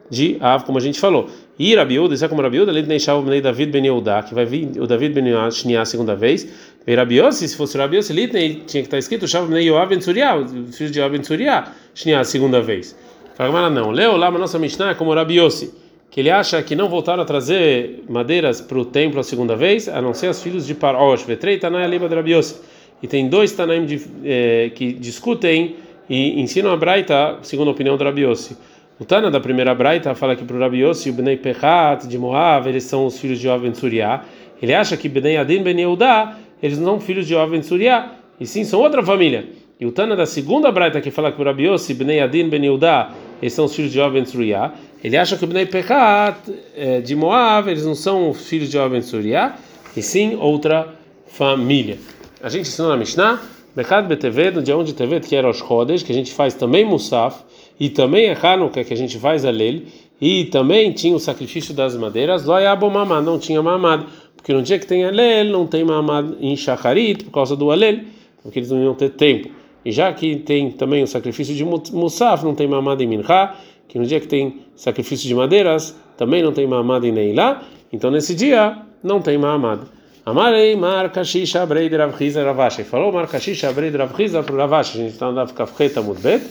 de 0.09 0.37
Av, 0.39 0.63
como 0.63 0.77
a 0.77 0.81
gente 0.81 0.99
falou. 0.99 1.29
E 1.57 1.75
Rabiuda, 1.75 2.15
isso 2.15 2.23
é 2.23 2.27
como 2.27 2.41
Rabiuda, 2.41 2.71
ele 2.71 2.83
deixava 2.83 3.19
o 3.19 3.41
David 3.41 3.71
Ben 3.71 3.83
Yehuda, 3.83 4.23
que 4.23 4.33
vai 4.33 4.45
vir 4.45 4.71
o 4.79 4.87
David 4.87 5.13
Ben 5.13 5.27
Yehuda 5.27 5.51
Shnia 5.51 5.85
segunda 5.85 6.15
vez. 6.15 6.47
E 6.87 6.95
Rabiose, 6.95 7.47
se 7.47 7.55
fosse 7.55 7.77
Rabiose, 7.77 8.11
ele 8.11 8.27
tinha 8.27 8.63
que 8.63 8.79
estar 8.79 8.97
escrito 8.97 9.27
Shav 9.27 9.47
Ben 9.47 9.63
Yoav 9.63 9.89
Ben 9.89 10.01
Surya, 10.01 10.37
o 10.37 10.71
filho 10.71 10.89
de 10.89 10.99
Yoav 10.99 11.11
Ben 11.11 11.23
Surya, 11.23 11.65
Shnia 11.93 12.23
segunda 12.23 12.61
vez. 12.61 12.95
Fala, 13.35 13.69
não, 13.69 13.91
leu 13.91 14.17
lá 14.17 14.27
a 14.27 14.31
nossa 14.31 14.57
Mishnah 14.57 14.91
é 14.91 14.93
como 14.95 15.13
Rabiose, 15.13 15.73
que 16.09 16.19
ele 16.19 16.29
acha 16.29 16.61
que 16.63 16.75
não 16.75 16.89
voltaram 16.89 17.21
a 17.23 17.25
trazer 17.25 18.03
madeiras 18.09 18.59
para 18.59 18.77
o 18.77 18.85
templo 18.85 19.19
a 19.19 19.23
segunda 19.23 19.55
vez, 19.55 19.87
a 19.87 20.01
não 20.01 20.13
ser 20.13 20.29
os 20.29 20.41
filhos 20.41 20.65
de 20.65 20.73
Parosh, 20.73 21.23
Vetrei, 21.23 21.57
Tanai, 21.57 21.83
Aliba 21.83 22.09
de 22.09 22.15
Rabiose. 22.15 22.55
E 23.01 23.07
tem 23.07 23.29
dois 23.29 23.51
Tanaim 23.53 23.85
eh, 24.25 24.71
que 24.75 24.91
discutem 24.91 25.75
e 26.09 26.41
ensinam 26.41 26.71
a 26.71 26.77
Braita, 26.77 27.37
segundo 27.43 27.67
a 27.67 27.71
opinião 27.71 27.95
do 27.95 28.03
Rabiose. 28.03 28.57
O 28.99 29.05
Tana 29.05 29.29
da 29.29 29.39
primeira 29.39 29.73
Braita 29.75 30.13
fala 30.15 30.35
que 30.35 30.43
para 30.43 30.57
o 30.57 30.59
Rabiose 30.59 31.09
o 31.09 31.13
Bnei 31.13 31.37
Pechat 31.37 32.07
de 32.07 32.17
Moav, 32.17 32.67
eles 32.67 32.83
são 32.83 33.05
os 33.05 33.19
filhos 33.19 33.39
de 33.39 33.47
Oven 33.47 33.73
Suriá. 33.73 34.23
Ele 34.61 34.73
acha 34.73 34.97
que 34.97 35.07
Bnei 35.07 35.37
Adin 35.37 35.63
Ben 35.63 35.79
Yehuda, 35.79 36.35
eles 36.61 36.77
não 36.79 36.93
são 36.93 36.99
filhos 36.99 37.25
de 37.25 37.35
Oven 37.35 37.61
Suriá, 37.61 38.11
e 38.39 38.45
sim 38.45 38.63
são 38.63 38.81
outra 38.81 39.01
família. 39.03 39.45
E 39.79 39.85
o 39.85 39.91
Tana 39.91 40.15
da 40.15 40.25
segunda 40.25 40.69
Braita 40.71 40.99
que 40.99 41.11
fala 41.11 41.31
que 41.31 41.41
o 41.41 41.45
Rabiose, 41.45 41.93
Bnei 41.93 42.19
Adin 42.19 42.49
Ben 42.49 42.61
Yehuda, 42.61 43.09
eles 43.41 43.53
são 43.53 43.65
os 43.65 43.75
filhos 43.75 43.91
de 43.91 44.01
Oven 44.01 44.25
Suriá. 44.25 44.73
Ele 45.01 45.15
acha 45.15 45.37
que 45.37 45.45
o 45.45 45.47
Bnei 45.47 45.65
Pechat 45.65 46.37
eh, 46.75 46.99
de 46.99 47.15
Moav, 47.15 47.69
eles 47.69 47.85
não 47.85 47.95
são 47.95 48.31
os 48.31 48.49
filhos 48.49 48.69
de 48.69 48.77
Oven 48.77 49.01
Suriá, 49.01 49.55
e 49.95 50.01
sim 50.01 50.35
outra 50.35 50.93
família. 51.27 51.97
A 52.43 52.49
gente 52.49 52.67
ensinou 52.67 52.89
na 52.89 52.97
Mishnah 52.97 53.39
Mercado 53.75 54.07
BTV, 54.07 54.51
no 54.51 54.61
dia 54.63 54.75
1 54.75 54.83
de 54.83 54.93
que 55.21 55.35
era 55.35 55.49
os 55.49 55.61
Rodes, 55.61 56.01
que 56.01 56.11
a 56.11 56.15
gente 56.15 56.33
faz 56.33 56.53
também 56.53 56.83
Musaf, 56.83 57.43
e 57.79 57.89
também 57.89 58.25
é 58.25 58.33
Hanukkah, 58.33 58.83
que 58.83 58.93
a 58.93 58.97
gente 58.97 59.19
faz 59.19 59.45
a 59.45 59.51
Lele, 59.51 59.87
e 60.19 60.45
também 60.45 60.91
tinha 60.91 61.15
o 61.15 61.19
sacrifício 61.19 61.73
das 61.73 61.95
madeiras, 61.95 62.45
Loiabo 62.45 62.89
Mamad, 62.89 63.23
não 63.23 63.37
tinha 63.37 63.61
mamad, 63.61 64.05
porque 64.35 64.51
no 64.51 64.61
dia 64.61 64.79
que 64.79 64.87
tem 64.87 65.05
Alel, 65.05 65.45
não 65.45 65.67
tem 65.67 65.83
mamad 65.83 66.35
em 66.41 66.55
Shacharit, 66.55 67.23
por 67.25 67.31
causa 67.31 67.55
do 67.55 67.71
Alel, 67.71 67.99
porque 68.41 68.59
eles 68.59 68.71
não 68.71 68.81
iam 68.81 68.95
ter 68.95 69.11
tempo. 69.11 69.49
E 69.85 69.91
já 69.91 70.11
que 70.11 70.37
tem 70.37 70.71
também 70.71 71.03
o 71.03 71.07
sacrifício 71.07 71.53
de 71.53 71.63
Musaf, 71.63 72.43
não 72.43 72.55
tem 72.55 72.67
mamad 72.67 73.01
em 73.01 73.07
Mincha, 73.07 73.53
que 73.87 73.99
no 73.99 74.05
dia 74.05 74.19
que 74.19 74.27
tem 74.27 74.61
sacrifício 74.75 75.27
de 75.27 75.35
madeiras, 75.35 75.95
também 76.17 76.41
não 76.41 76.51
tem 76.51 76.65
mamad 76.65 77.05
em 77.07 77.11
Neilá, 77.11 77.63
então 77.93 78.09
nesse 78.09 78.33
dia 78.33 78.77
não 79.03 79.21
tem 79.21 79.37
mamad. 79.37 79.81
Amarei 80.29 80.75
Mar 80.75 81.11
Kashisha 81.11 81.63
Abrei 81.63 81.89
de 81.89 81.97
Ravashi. 81.97 82.83
Falou 82.83 83.11
Mar 83.11 83.27
Kashisha 83.27 83.69
Abrei 83.69 83.89
de 83.89 83.97
Rav 83.97 84.13
para 84.13 84.53
o 84.53 84.57
Ravashi. 84.57 84.99
A 84.99 85.01
gente 85.01 85.13
está 85.13 85.25
andando 85.25 85.53
Kafreta 85.53 86.01
Mudbet. 86.01 86.43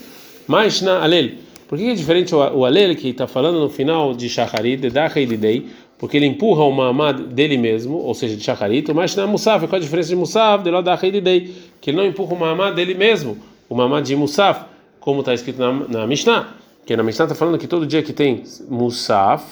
Mas 0.48 0.82
na 0.82 1.02
Alel. 1.02 1.32
Por 1.68 1.76
que 1.78 1.90
é 1.90 1.94
diferente 1.94 2.34
o 2.34 2.64
Alel 2.64 2.96
que 2.96 3.10
está 3.10 3.26
falando 3.26 3.60
no 3.60 3.68
final 3.68 4.14
de 4.14 4.28
Shacharit, 4.28 4.80
de 4.80 4.90
Dachei 4.90 5.26
de 5.26 5.36
Dei? 5.36 5.66
Porque 5.98 6.16
ele 6.16 6.26
empurra 6.26 6.64
o 6.64 6.72
Mahamad 6.72 7.22
dele 7.24 7.58
mesmo, 7.58 7.98
ou 7.98 8.14
seja, 8.14 8.34
de 8.34 8.42
Shacharit. 8.42 8.92
Mas 8.94 9.14
na 9.14 9.26
Musaf, 9.26 9.66
qual 9.68 9.76
a 9.76 9.80
diferença 9.80 10.08
de 10.08 10.16
Musaf? 10.16 10.64
De 10.64 10.70
lá 10.70 10.80
Dachei 10.80 11.10
de 11.10 11.20
Dei. 11.20 11.54
Que 11.80 11.90
ele 11.90 11.98
não 11.98 12.06
empurra 12.06 12.34
o 12.34 12.38
Mahamad 12.38 12.74
dele 12.74 12.94
mesmo, 12.94 13.36
o 13.68 13.74
Mahamad 13.74 14.06
de 14.06 14.16
Musaf, 14.16 14.64
como 14.98 15.20
está 15.20 15.34
escrito 15.34 15.58
na, 15.58 15.72
na 15.72 16.06
Mishnah. 16.06 16.54
Que 16.86 16.96
na 16.96 17.02
Mishnah 17.02 17.26
está 17.26 17.34
falando 17.34 17.58
que 17.58 17.66
todo 17.66 17.86
dia 17.86 18.02
que 18.02 18.14
tem 18.14 18.42
Musaf 18.68 19.44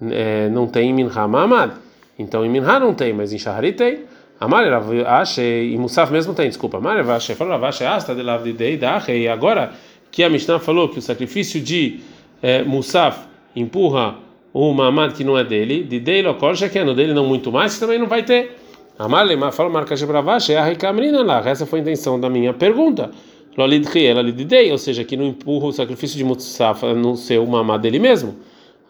é, 0.00 0.48
não 0.48 0.66
tem 0.66 0.92
Minha 0.92 1.28
Mamad. 1.28 1.74
Então 2.18 2.44
em 2.44 2.48
Minha 2.48 2.78
não 2.78 2.94
tem, 2.94 3.12
mas 3.12 3.32
em 3.32 3.38
Shaharit 3.38 3.76
tem. 3.76 4.00
Amar 4.38 4.68
Ravache, 4.68 5.40
e 5.40 5.76
Musaf 5.78 6.12
mesmo 6.12 6.34
tem, 6.34 6.48
desculpa. 6.48 6.78
Amar 6.78 6.96
Ravache, 6.96 7.34
falou 7.34 7.52
Ravache, 7.52 7.84
asta 7.84 8.14
de 8.14 8.22
Lavdidei 8.22 8.76
Dache, 8.76 9.12
e 9.12 9.28
agora 9.28 9.72
que 10.10 10.24
a 10.24 10.28
Mishnah 10.28 10.58
falou 10.58 10.88
que 10.88 10.98
o 10.98 11.02
sacrifício 11.02 11.60
de 11.60 12.00
é, 12.42 12.62
Musaf 12.64 13.20
empurra 13.54 14.16
o 14.52 14.72
Mamad 14.74 15.14
que 15.14 15.24
não 15.24 15.38
é 15.38 15.44
dele, 15.44 15.82
de 15.84 16.00
Dei 16.00 16.22
Lokol 16.22 16.54
Sheken, 16.54 16.94
dele 16.94 17.14
não 17.14 17.24
muito 17.24 17.50
mais, 17.50 17.74
que 17.74 17.80
também 17.80 17.98
não 17.98 18.06
vai 18.06 18.22
ter. 18.22 18.58
Amar 18.98 19.24
Lema, 19.24 19.50
fala 19.50 19.70
Marca 19.70 19.96
Shebravache, 19.96 20.52
é 20.52 20.58
a 20.58 20.64
Rikamrina 20.64 21.22
lá. 21.22 21.42
Essa 21.48 21.64
foi 21.64 21.78
a 21.78 21.82
intenção 21.82 22.20
da 22.20 22.28
minha 22.28 22.52
pergunta. 22.52 23.10
Lolidri, 23.56 24.06
ela 24.06 24.22
lididei, 24.22 24.70
ou 24.70 24.78
seja, 24.78 25.04
que 25.04 25.16
não 25.16 25.24
empurra 25.24 25.66
o 25.66 25.72
sacrifício 25.72 26.18
de 26.18 26.24
Musaf 26.24 26.84
no 26.94 27.16
seu 27.16 27.46
Mamad 27.46 27.82
dele 27.82 27.98
mesmo. 27.98 28.36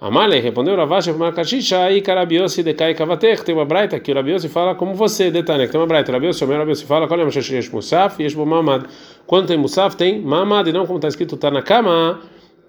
Amalei 0.02 0.40
respondeu 0.40 0.74
Ravash 0.74 1.06
Markashisha 1.16 1.84
aí 1.84 2.00
Karabiosi 2.00 2.64
decai 2.64 2.92
Kavater 2.92 3.44
tem 3.44 3.54
uma 3.54 3.64
braita 3.64 4.00
que 4.00 4.10
o 4.10 4.14
Rabiosi 4.16 4.48
fala 4.48 4.74
como 4.74 4.94
você 4.94 5.30
detalhe 5.30 5.68
tem 5.68 5.80
uma 5.80 5.86
braita. 5.86 6.10
Rabiosi 6.10 6.42
o 6.42 6.48
meu 6.48 6.58
Rabiosi 6.58 6.84
fala 6.84 7.06
qual 7.06 7.20
é 7.20 7.22
o 7.22 7.26
Mashiach 7.26 7.72
Musaf? 7.72 8.20
E 8.20 8.24
Yeshbo 8.24 8.44
Mamad. 8.44 8.84
Quando 9.28 9.46
tem 9.46 9.56
Musaf 9.56 9.94
tem 9.94 10.20
Mamad 10.20 10.68
e 10.68 10.72
não 10.72 10.86
como 10.86 10.98
está 10.98 11.06
escrito 11.06 11.36
está 11.36 11.52
na 11.52 11.62
cama 11.62 12.18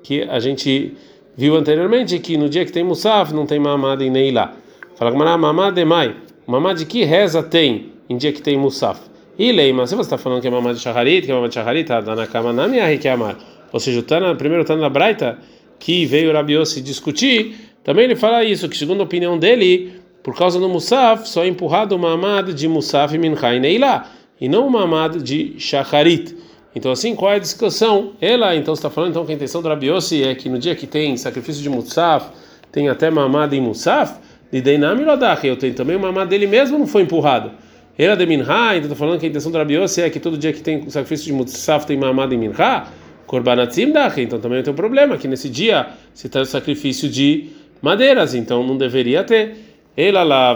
que 0.03 0.21
a 0.21 0.37
gente 0.37 0.95
viu 1.35 1.55
anteriormente 1.55 2.19
que 2.19 2.37
no 2.37 2.47
dia 2.47 2.63
que 2.65 2.71
tem 2.71 2.83
Musaf 2.83 3.33
não 3.33 3.47
tem 3.47 3.59
Mamad 3.59 4.03
e 4.03 4.11
Neilá 4.11 4.53
fala 4.95 5.11
como 5.11 5.23
Mamad 5.23 5.75
é 5.75 5.83
mai. 5.85 6.15
Mamad 6.45 6.77
de 6.77 6.85
que 6.85 7.03
reza 7.03 7.41
tem 7.41 7.93
em 8.07 8.15
dia 8.15 8.31
que 8.31 8.43
tem 8.43 8.59
Musaf? 8.59 9.01
E 9.39 9.51
Leima 9.51 9.87
se 9.87 9.95
você 9.95 10.03
está 10.03 10.19
falando 10.19 10.39
que 10.39 10.47
é 10.47 10.51
Mamad 10.51 10.75
de 10.75 10.83
Shaharit 10.83 11.25
que 11.25 11.31
é 11.31 11.33
Mamad 11.33 11.49
de 11.49 11.55
Shaharit 11.55 11.91
está 11.91 12.15
na 12.15 12.27
cama 12.27 12.53
na 12.53 12.67
minha 12.67 12.95
que 12.95 13.07
amar. 13.07 13.37
Ou 13.71 13.79
seja 13.79 14.03
tá 14.03 14.19
na 14.19 14.35
primeiro 14.35 14.61
está 14.61 14.75
na 14.75 14.87
braita 14.87 15.39
que 15.83 16.05
veio 16.05 16.31
Rabi 16.31 16.53
Yossi 16.53 16.79
discutir, 16.79 17.55
também 17.83 18.05
ele 18.05 18.15
fala 18.15 18.41
isso, 18.41 18.69
que 18.69 18.77
segundo 18.77 19.01
a 19.01 19.03
opinião 19.03 19.37
dele, 19.37 19.91
por 20.23 20.33
causa 20.33 20.57
do 20.57 20.69
Musaf, 20.69 21.27
só 21.27 21.43
é 21.43 21.47
empurrado 21.49 21.93
o 21.93 21.99
Mamad 21.99 22.53
de 22.53 22.69
Musaf 22.69 23.13
e 23.13 23.17
Mincha 23.17 23.53
e 23.53 23.59
Neilá, 23.59 24.09
e 24.39 24.47
não 24.47 24.65
o 24.65 24.71
Mamad 24.71 25.21
de 25.21 25.55
Shacharit. 25.59 26.37
Então 26.73 26.89
assim, 26.89 27.13
qual 27.13 27.33
é 27.33 27.35
a 27.35 27.39
discussão? 27.39 28.13
Ela, 28.21 28.55
então, 28.55 28.73
está 28.73 28.89
falando 28.89 29.09
então 29.09 29.25
que 29.25 29.33
a 29.33 29.35
intenção 29.35 29.61
do 29.61 29.67
Rabi 29.67 29.89
é 29.89 30.33
que 30.35 30.47
no 30.47 30.57
dia 30.57 30.73
que 30.73 30.87
tem 30.87 31.17
sacrifício 31.17 31.61
de 31.61 31.69
Musaf, 31.69 32.27
tem 32.71 32.87
até 32.87 33.11
Mamad 33.11 33.53
em 33.53 33.59
Musaf, 33.59 34.21
de 34.49 34.61
Deinami 34.61 35.03
eu 35.43 35.57
tenho 35.57 35.73
também 35.73 35.97
o 35.97 35.99
Mamad 35.99 36.29
dele 36.29 36.47
mesmo 36.47 36.79
não 36.79 36.87
foi 36.87 37.01
empurrado. 37.01 37.51
Ela 37.97 38.15
de 38.15 38.25
Minha, 38.25 38.41
então 38.41 38.83
está 38.83 38.95
falando 38.95 39.19
que 39.19 39.25
a 39.25 39.29
intenção 39.29 39.51
do 39.51 39.57
Rabi 39.57 39.75
é 39.75 40.09
que 40.09 40.19
todo 40.21 40.37
dia 40.37 40.53
que 40.53 40.61
tem 40.61 40.89
sacrifício 40.89 41.25
de 41.25 41.33
Musaf 41.33 41.85
tem 41.85 41.97
Mamad 41.97 42.33
em 42.33 42.37
Minha, 42.37 42.85
Korbanatzim 43.33 43.91
dach, 43.91 44.19
então 44.19 44.39
também 44.39 44.61
tem 44.61 44.71
um 44.71 44.75
problema, 44.75 45.17
que 45.17 45.27
nesse 45.27 45.49
dia 45.49 45.87
se 46.13 46.29
tem 46.29 46.43
o 46.43 46.45
sacrifício 46.45 47.09
de 47.09 47.45
madeiras, 47.81 48.35
então 48.35 48.63
não 48.63 48.77
deveria 48.77 49.23
ter. 49.23 49.55
Ela 49.97 50.21
lá. 50.21 50.55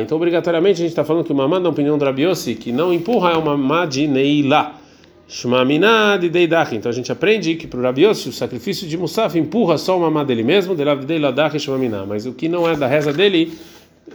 Então 0.00 0.16
obrigatoriamente 0.16 0.74
a 0.74 0.84
gente 0.84 0.90
está 0.90 1.04
falando 1.04 1.24
que 1.24 1.32
o 1.32 1.34
mamá 1.34 1.58
da 1.58 1.68
opinião 1.68 1.98
do 1.98 2.04
Rabiossi, 2.04 2.54
que 2.54 2.70
não 2.70 2.94
empurra 2.94 3.32
é 3.32 3.36
uma 3.36 3.56
mamá 3.56 3.84
de 3.84 4.06
neila. 4.06 4.74
Shmamina 5.26 6.16
de 6.16 6.28
deidach. 6.28 6.72
Então 6.76 6.88
a 6.88 6.94
gente 6.94 7.10
aprende 7.10 7.56
que 7.56 7.66
para 7.66 7.80
o 7.80 7.82
Rabiossi 7.82 8.28
o 8.28 8.32
sacrifício 8.32 8.86
de 8.86 8.96
Musaf 8.96 9.36
empurra 9.36 9.76
só 9.76 9.98
o 9.98 10.00
mamá 10.00 10.22
dele 10.22 10.44
mesmo, 10.44 10.76
de 10.76 10.84
deiladach 11.04 11.58
shmamina. 11.58 12.06
Mas 12.06 12.26
o 12.26 12.32
que 12.32 12.48
não 12.48 12.68
é 12.68 12.76
da 12.76 12.86
reza 12.86 13.12
dele 13.12 13.52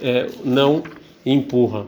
é, 0.02 0.28
não 0.46 0.84
empurra. 1.26 1.86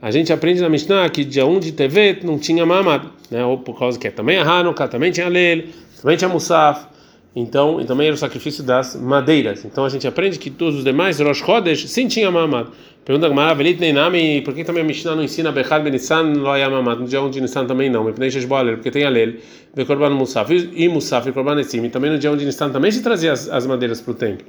A 0.00 0.10
gente 0.10 0.32
aprende 0.32 0.62
na 0.62 0.70
Mishnah 0.70 1.10
que 1.10 1.22
dia 1.24 1.44
1 1.44 1.60
de 1.60 1.72
TV 1.72 2.20
não 2.24 2.38
tinha 2.38 2.64
mamad, 2.64 3.04
né? 3.32 3.44
Ou 3.44 3.58
por 3.58 3.78
causa 3.78 3.98
que 3.98 4.06
é 4.06 4.10
também 4.10 4.38
a 4.38 4.44
Hanukkah, 4.44 4.86
também 4.86 5.10
tinha 5.10 5.28
Lel, 5.28 5.64
também 6.00 6.16
tinha 6.16 6.28
Musaf. 6.28 6.86
Então, 7.34 7.80
e 7.80 7.86
também 7.86 8.08
era 8.08 8.14
o 8.14 8.18
sacrifício 8.18 8.62
das 8.62 8.94
madeiras. 8.94 9.64
Então 9.64 9.86
a 9.86 9.88
gente 9.88 10.06
aprende 10.06 10.38
que 10.38 10.50
todos 10.50 10.76
os 10.76 10.84
demais 10.84 11.18
Rosh 11.18 11.38
Chodesh 11.38 11.88
sim 11.88 12.06
tinha 12.06 12.30
mamad. 12.30 12.68
Pergunta 13.06 13.26
Gamara, 13.26 13.54
Velit 13.54 13.80
Neinami, 13.80 14.42
por 14.42 14.54
que 14.54 14.62
também 14.62 14.82
a 14.82 14.86
Mishnah 14.86 15.16
não 15.16 15.24
ensina 15.24 15.50
Bechad 15.50 15.82
Benissan 15.82 16.34
Loya 16.34 16.68
mamad? 16.68 17.00
No 17.00 17.08
dia 17.08 17.22
1 17.22 17.30
de 17.30 17.40
Nissan 17.40 17.66
também 17.66 17.90
não, 17.90 18.04
porque 18.04 18.90
tem 18.90 19.04
a 19.04 19.08
Lel, 19.08 19.32
Bekorban 19.74 20.10
Musaf 20.10 20.52
e 20.52 20.88
Musaf 20.88 21.26
e 21.28 21.32
Korban 21.32 21.58
Etzim. 21.58 21.82
E 21.84 21.88
também 21.88 22.10
no 22.10 22.18
dia 22.18 22.30
1 22.30 22.36
de 22.36 22.44
Nissan 22.44 22.70
também 22.70 22.92
se 22.92 23.02
trazia 23.02 23.32
as, 23.32 23.48
as 23.48 23.66
madeiras 23.66 24.00
para 24.00 24.12
o 24.12 24.14
templo. 24.14 24.46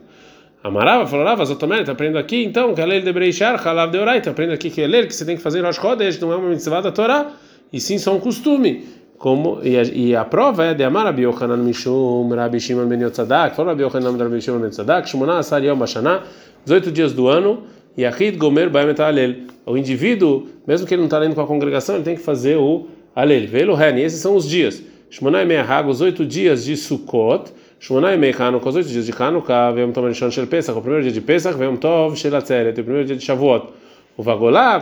Amarava, 0.61 1.07
falou, 1.07 1.25
Rava, 1.25 1.43
Zotomeret, 1.45 1.89
aprendo 1.89 2.17
aqui 2.17 2.43
então, 2.43 2.73
que 2.73 2.81
a 2.81 2.85
lei 2.85 3.01
de 3.01 3.11
Breishar, 3.11 3.65
Halav 3.65 3.91
de 3.91 3.97
Oraita, 3.97 4.29
aprendo 4.29 4.53
aqui 4.53 4.69
que 4.69 4.81
é 4.81 4.87
ler, 4.87 5.07
que 5.07 5.15
você 5.15 5.25
tem 5.25 5.35
que 5.35 5.41
fazer 5.41 5.61
Rosh 5.61 5.77
Chodesh, 5.77 6.19
não 6.19 6.31
é 6.31 6.35
uma 6.35 6.49
mitzvah 6.49 6.79
da 6.79 6.91
Torá, 6.91 7.31
e 7.73 7.79
sim 7.79 7.97
só 7.97 8.15
um 8.15 8.19
costume. 8.19 8.85
Como, 9.17 9.59
e, 9.63 9.77
a, 9.77 9.83
e 9.83 10.15
a 10.15 10.25
prova 10.25 10.65
é 10.65 10.73
de 10.73 10.83
Amar 10.83 11.05
Rabi 11.05 11.23
Yochanan 11.23 11.57
Mishum, 11.57 12.29
Rabi 12.35 12.59
Shimon 12.59 12.85
Ben 12.87 13.01
Yotzadak, 13.01 13.55
falou 13.55 13.71
Rabi 13.71 13.83
Yochanan 13.83 14.17
Rabi 14.17 14.39
Shimon 14.41 14.59
Ben 14.59 14.67
Yotzadak, 14.67 15.09
Shmona 15.09 15.39
Asar 15.39 15.63
Yom 15.63 15.77
Bashaná, 15.77 16.23
18 16.65 16.91
dias 16.91 17.13
do 17.13 17.27
ano, 17.27 17.63
e 17.97 18.05
Achid 18.05 18.37
Gomer 18.37 18.69
Baem 18.69 18.93
Alel. 18.99 19.35
O 19.65 19.77
indivíduo, 19.77 20.47
mesmo 20.67 20.85
que 20.85 20.93
ele 20.93 21.01
não 21.01 21.07
está 21.07 21.17
lendo 21.17 21.35
com 21.35 21.41
a 21.41 21.47
congregação, 21.47 21.95
ele 21.95 22.03
tem 22.03 22.15
que 22.15 22.21
fazer 22.21 22.57
o 22.57 22.87
Alel. 23.15 23.47
Velo 23.47 23.75
Ren, 23.75 23.97
esses 23.97 24.21
são 24.21 24.35
os 24.35 24.47
dias. 24.47 24.83
Shmona 25.09 25.41
e 25.41 25.45
Meahag, 25.45 25.89
os 25.89 26.01
oito 26.01 26.25
dias 26.25 26.65
de 26.65 26.75
Sukkot, 26.75 27.53
Shmonai 27.83 28.15
Mei 28.15 28.33
Hanukkah, 28.37 28.69
os 28.69 28.75
oito 28.77 28.87
dias 28.87 29.05
de 29.05 29.11
Hanukkah, 29.11 29.71
Vem 29.71 29.91
Tov 29.91 30.07
Rishon 30.07 30.31
Shel 30.31 30.47
Pesach, 30.47 30.77
o 30.77 30.81
primeiro 30.81 31.03
dia 31.03 31.11
de 31.11 31.19
Pesach, 31.19 31.57
Vem 31.57 31.75
Tov 31.75 32.15
Shel 32.15 32.33
Atzeret, 32.33 32.79
o 32.79 32.83
primeiro 32.83 33.05
dia 33.05 33.17
de 33.17 33.23
Shavuot. 33.23 33.67
O 34.15 34.21
Vagolá, 34.21 34.79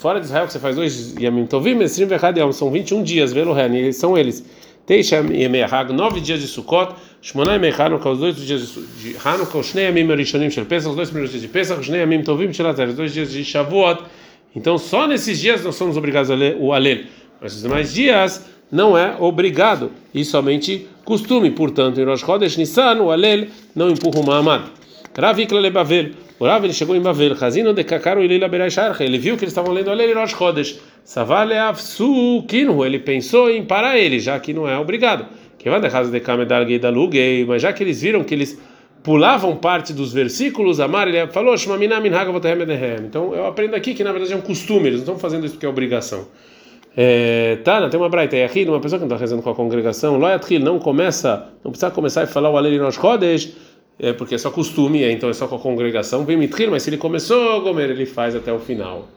fora 0.00 0.18
de 0.18 0.26
Israel 0.26 0.46
que 0.46 0.52
você 0.52 0.58
faz 0.58 0.74
dois 0.74 1.14
Yamim 1.16 1.46
Tovim, 1.46 1.78
Esrim 1.82 2.06
Vechad 2.06 2.38
Yom, 2.38 2.52
são 2.52 2.70
21 2.70 3.02
dias, 3.02 3.32
Velo 3.32 3.52
Ren, 3.52 3.76
e 3.76 3.92
são 3.92 4.16
eles. 4.16 4.42
Teisha 4.86 5.16
Yemei 5.16 5.62
Hag, 5.62 5.92
nove 5.92 6.20
dias 6.20 6.40
de 6.40 6.48
Sukkot, 6.48 6.94
Shmonai 7.20 7.58
Mei 7.58 7.70
Hanukkah, 7.70 8.10
os 8.10 8.18
dois 8.18 8.36
dias 8.36 8.74
de 8.98 9.14
Hanukkah, 9.22 9.58
os 9.58 9.66
Shnei 9.66 9.84
Yamim 9.84 10.06
Rishonim 10.14 10.50
Shel 10.50 10.64
Pesach, 10.64 10.90
os 10.90 10.96
dois 10.96 11.08
primeiros 11.10 11.30
dias 11.30 11.42
de 11.42 11.48
Pesach, 11.48 11.78
os 11.78 11.86
Shnei 11.86 12.00
Yamim 12.00 12.22
Tovim 12.22 12.52
Shel 12.52 12.66
Atzeret, 12.66 12.90
os 12.90 12.96
dois 12.96 13.12
dias 13.12 13.30
de 13.30 13.44
Shavuot. 13.44 14.02
Então 14.56 14.78
só 14.78 15.06
nesses 15.06 15.38
dias 15.38 15.62
nós 15.62 15.76
somos 15.76 15.96
obrigados 15.96 16.30
a 16.30 16.34
ler 16.34 16.56
o 16.58 16.72
Alel. 16.72 17.04
Mas 17.40 17.54
os 17.54 17.62
demais 17.62 17.92
dias 17.92 18.44
não 18.70 18.96
é 18.96 19.16
obrigado 19.20 19.92
e 20.14 20.24
somente 20.24 20.88
costume. 21.04 21.50
Portanto, 21.50 22.00
em 22.00 22.04
Rosh 22.04 22.22
Chodesh 22.22 22.56
Nissan, 22.56 23.02
o 23.02 23.10
Alel 23.10 23.46
não 23.74 23.90
empurra 23.90 24.18
o 24.20 24.26
Mahamad. 24.26 24.64
Ravik 25.16 25.52
le 25.52 25.70
Bavel. 25.70 26.10
O 26.38 26.44
Rav 26.46 26.64
ele 26.64 26.72
chegou 26.72 26.96
em 26.96 27.00
Bavel. 27.00 27.36
Chazino 27.36 27.74
de 27.74 27.84
Kakaru 27.84 28.22
Ilila 28.22 28.48
Berasharche. 28.48 29.04
Ele 29.04 29.18
viu 29.18 29.36
que 29.36 29.44
eles 29.44 29.52
estavam 29.52 29.72
lendo 29.72 29.90
Alel 29.90 30.10
em 30.10 30.14
Rosh 30.14 30.30
Chodesh. 30.30 30.80
Savale 31.04 31.54
Avsu 31.54 32.44
Kinhu. 32.48 32.84
Ele 32.84 32.98
pensou 32.98 33.50
em 33.50 33.64
parar 33.64 33.98
ele, 33.98 34.18
já 34.18 34.40
que 34.40 34.54
não 34.54 34.68
é 34.68 34.78
obrigado. 34.78 35.26
Que 35.58 35.68
vai 35.68 35.80
de 35.80 36.10
de 36.10 36.20
Kamedal 36.20 36.66
Geidalugei. 36.66 37.44
Mas 37.44 37.60
já 37.62 37.72
que 37.72 37.82
eles 37.82 38.00
viram 38.00 38.24
que 38.24 38.34
eles 38.34 38.58
pulavam 39.02 39.56
parte 39.56 39.92
dos 39.92 40.12
versículos, 40.12 40.80
Amar 40.80 41.08
ele 41.08 41.26
falou: 41.28 41.54
Então 41.54 43.34
eu 43.34 43.46
aprendo 43.46 43.76
aqui 43.76 43.94
que 43.94 44.02
na 44.02 44.12
verdade 44.12 44.32
é 44.32 44.36
um 44.36 44.40
costume. 44.40 44.86
Eles 44.86 45.00
não 45.00 45.14
estão 45.14 45.18
fazendo 45.18 45.44
isso 45.44 45.54
porque 45.54 45.66
é 45.66 45.68
obrigação. 45.68 46.26
É, 46.96 47.56
tá, 47.64 47.88
tem 47.88 47.98
uma 47.98 48.08
braita 48.08 48.36
Yahid, 48.36 48.68
uma 48.68 48.80
pessoa 48.80 48.98
que 48.98 49.06
não 49.06 49.08
está 49.14 49.16
rezando 49.16 49.42
com 49.42 49.48
a 49.48 49.54
congregação, 49.54 50.18
Loyatril 50.18 50.60
não 50.60 50.78
começa, 50.78 51.48
não 51.64 51.70
precisa 51.70 51.90
começar 51.90 52.22
a 52.22 52.26
falar 52.26 52.50
o 52.50 52.56
Aleli 52.58 52.76
Rosh 52.76 52.98
é, 54.02 54.12
porque 54.12 54.34
é 54.34 54.38
só 54.38 54.50
costume, 54.50 55.04
é, 55.04 55.12
então 55.12 55.30
é 55.30 55.32
só 55.32 55.46
com 55.46 55.54
a 55.54 55.58
congregação, 55.60 56.24
vem 56.24 56.36
Mitril, 56.36 56.72
mas 56.72 56.82
se 56.82 56.90
ele 56.90 56.96
começou, 56.98 57.62
Gomer, 57.62 57.88
ele 57.88 58.04
faz 58.04 58.34
até 58.34 58.52
o 58.52 58.58
final. 58.58 59.08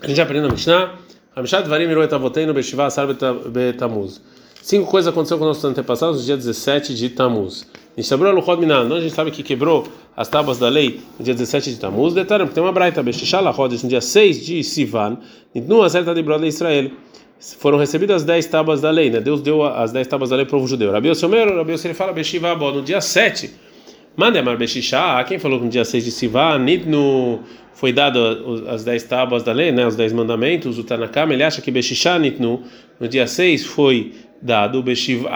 A 0.00 0.06
gente 0.06 0.20
aprende 0.20 0.46
na 0.46 0.52
Mishnah, 0.52 0.94
Hamishad 1.34 1.68
Varim 1.68 1.90
Iroet 1.90 2.14
Avoteinu 2.14 2.54
Beshivah 2.54 2.86
Asar 2.86 3.08
Betamuz. 3.50 4.22
Cinco 4.62 4.88
coisas 4.88 5.12
aconteceram 5.12 5.40
com 5.40 5.46
nossos 5.46 5.64
antepassados 5.64 6.20
no 6.20 6.24
dia 6.24 6.36
17 6.36 6.94
de 6.94 7.08
Tamuz. 7.10 7.66
Nishabrou 7.96 8.32
Luchot 8.32 8.60
Minan, 8.60 8.94
a 8.94 9.00
gente 9.00 9.14
sabe 9.14 9.32
que 9.32 9.42
quebrou 9.42 9.88
as 10.16 10.28
tábuas 10.28 10.58
da 10.58 10.68
lei 10.68 11.00
no 11.18 11.24
dia 11.24 11.34
17 11.34 11.72
de 11.72 11.80
Tamuz, 11.80 12.14
detalhe, 12.14 12.44
porque 12.44 12.54
tem 12.54 12.62
uma 12.62 12.72
braita, 12.72 13.02
Beshishal 13.02 13.52
Chodesh, 13.52 13.82
no 13.82 13.88
dia 13.88 14.00
6 14.00 14.46
de 14.46 14.62
Sivan, 14.62 15.18
no 15.54 15.82
acerta 15.82 16.14
de 16.14 16.22
Brother 16.22 16.46
Israel. 16.46 16.92
Foram 17.58 17.78
recebidas 17.78 18.22
as 18.22 18.24
10 18.24 18.46
tábuas 18.46 18.80
da 18.80 18.90
lei, 18.90 19.10
né? 19.10 19.20
Deus 19.20 19.40
deu 19.40 19.64
as 19.64 19.92
10 19.92 20.06
tábuas 20.08 20.30
da 20.30 20.36
lei 20.36 20.44
para 20.44 20.56
o 20.56 20.58
povo 20.58 20.68
judeu. 20.68 20.90
Rabi 20.90 21.08
Yosomer, 21.08 21.54
Rabi 21.54 21.72
Yosomer 21.72 21.94
fala 21.94 22.12
Beshiva 22.12 22.54
no 22.54 22.82
dia 22.82 23.00
7. 23.00 23.50
Mandemar 24.16 24.56
Beshishá, 24.56 25.22
quem 25.22 25.38
falou 25.38 25.60
que 25.60 25.66
no 25.66 25.70
dia 25.70 25.84
6 25.84 26.04
de 26.04 26.10
Sivan, 26.10 26.58
Nitnu 26.58 27.38
foi 27.72 27.92
dado 27.92 28.64
as 28.68 28.82
10 28.82 29.04
tábuas 29.04 29.44
da 29.44 29.52
lei, 29.52 29.70
né? 29.70 29.86
Os 29.86 29.94
10 29.94 30.12
mandamentos, 30.12 30.76
o 30.76 30.82
Tanakam, 30.82 31.30
ele 31.30 31.44
acha 31.44 31.62
que 31.62 31.70
Beshishá 31.70 32.18
Nitnu, 32.18 32.64
no 32.98 33.06
dia 33.06 33.28
6 33.28 33.66
foi 33.66 34.14
dado 34.42 34.82
Beshiva 34.82 35.28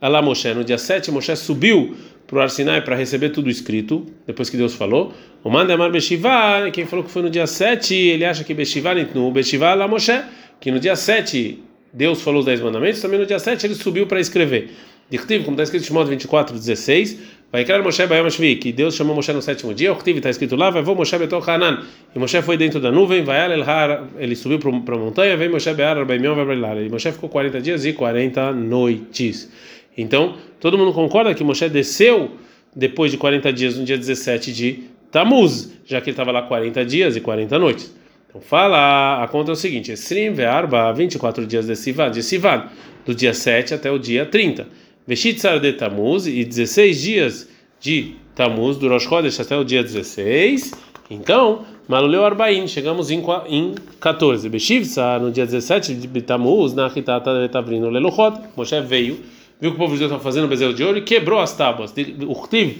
Alá 0.00 0.22
Moshe. 0.22 0.54
No 0.54 0.64
dia 0.64 0.78
7, 0.78 1.10
Moshe 1.10 1.36
subiu 1.36 1.94
para 2.26 2.38
o 2.38 2.40
Arsinai 2.40 2.80
para 2.80 2.96
receber 2.96 3.28
tudo 3.28 3.50
escrito, 3.50 4.06
depois 4.26 4.48
que 4.48 4.56
Deus 4.56 4.74
falou. 4.74 5.12
O 5.44 5.50
Mandemar 5.50 5.90
Beshivá, 5.90 6.70
quem 6.70 6.86
falou 6.86 7.04
que 7.04 7.10
foi 7.10 7.20
no 7.20 7.28
dia 7.28 7.46
7, 7.46 7.94
ele 7.94 8.24
acha 8.24 8.42
que 8.42 8.54
Beshivá 8.54 8.94
no 8.94 9.30
Beshivá 9.30 9.72
Alá 9.72 9.86
Moshe, 9.86 10.18
que 10.60 10.70
no 10.70 10.78
dia 10.80 10.96
7 10.96 11.62
Deus 11.92 12.20
falou 12.20 12.40
os 12.40 12.46
10 12.46 12.60
mandamentos, 12.60 13.00
também 13.00 13.18
no 13.18 13.26
dia 13.26 13.38
7 13.38 13.66
ele 13.66 13.74
subiu 13.74 14.06
para 14.06 14.20
escrever. 14.20 14.70
Dictivo, 15.10 15.44
como 15.44 15.54
está 15.54 15.62
escrito 15.62 15.84
em 15.84 15.86
Shimon 15.86 16.04
24, 16.04 16.54
16, 16.54 17.18
vai 17.50 17.64
criar 17.64 17.82
Moshe 17.82 18.06
Bayam 18.06 18.28
que 18.60 18.72
Deus 18.72 18.94
chamou 18.94 19.14
Moshe 19.14 19.32
no 19.32 19.40
sétimo 19.40 19.72
dia, 19.72 19.90
o 19.90 19.96
está 19.96 20.28
escrito 20.28 20.54
lá, 20.54 20.68
vai 20.68 20.82
vou 20.82 20.94
Moshe 20.94 21.16
betor 21.16 21.48
Hanan, 21.48 21.82
e 22.14 22.18
Moshe 22.18 22.42
foi 22.42 22.58
dentro 22.58 22.78
da 22.78 22.92
nuvem, 22.92 23.24
vai 23.24 23.50
el 23.50 23.62
har, 23.62 24.06
ele 24.18 24.36
subiu 24.36 24.58
para 24.58 24.94
a 24.94 24.98
montanha, 24.98 25.34
vem 25.34 25.48
Moshe 25.48 25.72
bear 25.72 25.96
Arbaimion 25.96 26.34
vai 26.34 26.84
e 26.84 26.88
Moshe 26.90 27.10
ficou 27.10 27.30
40 27.30 27.60
dias 27.62 27.86
e 27.86 27.94
40 27.94 28.52
noites. 28.52 29.50
Então, 29.96 30.36
todo 30.60 30.76
mundo 30.76 30.92
concorda 30.92 31.34
que 31.34 31.42
Moshe 31.42 31.68
desceu 31.70 32.32
depois 32.76 33.10
de 33.10 33.16
40 33.16 33.50
dias, 33.50 33.78
no 33.78 33.84
dia 33.84 33.96
17 33.96 34.52
de 34.52 34.84
Tamuz, 35.10 35.72
já 35.86 36.02
que 36.02 36.10
ele 36.10 36.12
estava 36.12 36.30
lá 36.30 36.42
40 36.42 36.84
dias 36.84 37.16
e 37.16 37.20
40 37.20 37.58
noites. 37.58 37.97
Então 38.28 38.40
fala, 38.42 39.22
a 39.22 39.28
conta 39.28 39.50
é 39.50 39.54
o 39.54 39.56
seguinte: 39.56 39.90
Esrim 39.90 40.32
ve'arba, 40.32 40.92
24 40.92 41.46
dias 41.46 41.66
de 41.66 41.74
Sivan, 41.74 42.10
de 42.10 42.22
Sivan, 42.22 42.68
do 43.04 43.14
dia 43.14 43.32
7 43.32 43.74
até 43.74 43.90
o 43.90 43.98
dia 43.98 44.26
30. 44.26 44.66
Veshitzar 45.06 45.58
de 45.58 45.72
Tamuz 45.72 46.26
e 46.26 46.44
16 46.44 47.00
dias 47.00 47.48
de 47.80 48.16
Tamuz, 48.34 48.76
do 48.76 48.88
Rosh 48.88 49.04
Chodesh 49.04 49.40
até 49.40 49.56
o 49.56 49.64
dia 49.64 49.82
16. 49.82 50.72
Então, 51.10 51.64
Maluleu 51.88 52.22
Arbaim, 52.22 52.68
chegamos 52.68 53.10
em, 53.10 53.24
em 53.48 53.74
14. 53.98 54.46
Beshivsa, 54.50 55.18
no 55.18 55.32
dia 55.32 55.46
17 55.46 55.94
de 55.94 56.20
Tamuz, 56.20 56.74
na 56.74 56.92
Hitata 56.94 57.40
de 57.40 57.48
Tavrino 57.48 57.88
Leluchot, 57.88 58.38
Moshe 58.54 58.78
veio, 58.82 59.18
viu 59.58 59.70
que 59.70 59.76
o 59.76 59.78
povo 59.78 59.94
de 59.94 60.00
Deus 60.00 60.10
estava 60.10 60.22
fazendo 60.22 60.46
bezerro 60.46 60.74
de 60.74 60.84
ouro 60.84 60.98
e 60.98 61.02
quebrou 61.02 61.40
as 61.40 61.56
tábuas. 61.56 61.94
Urtiv, 62.26 62.76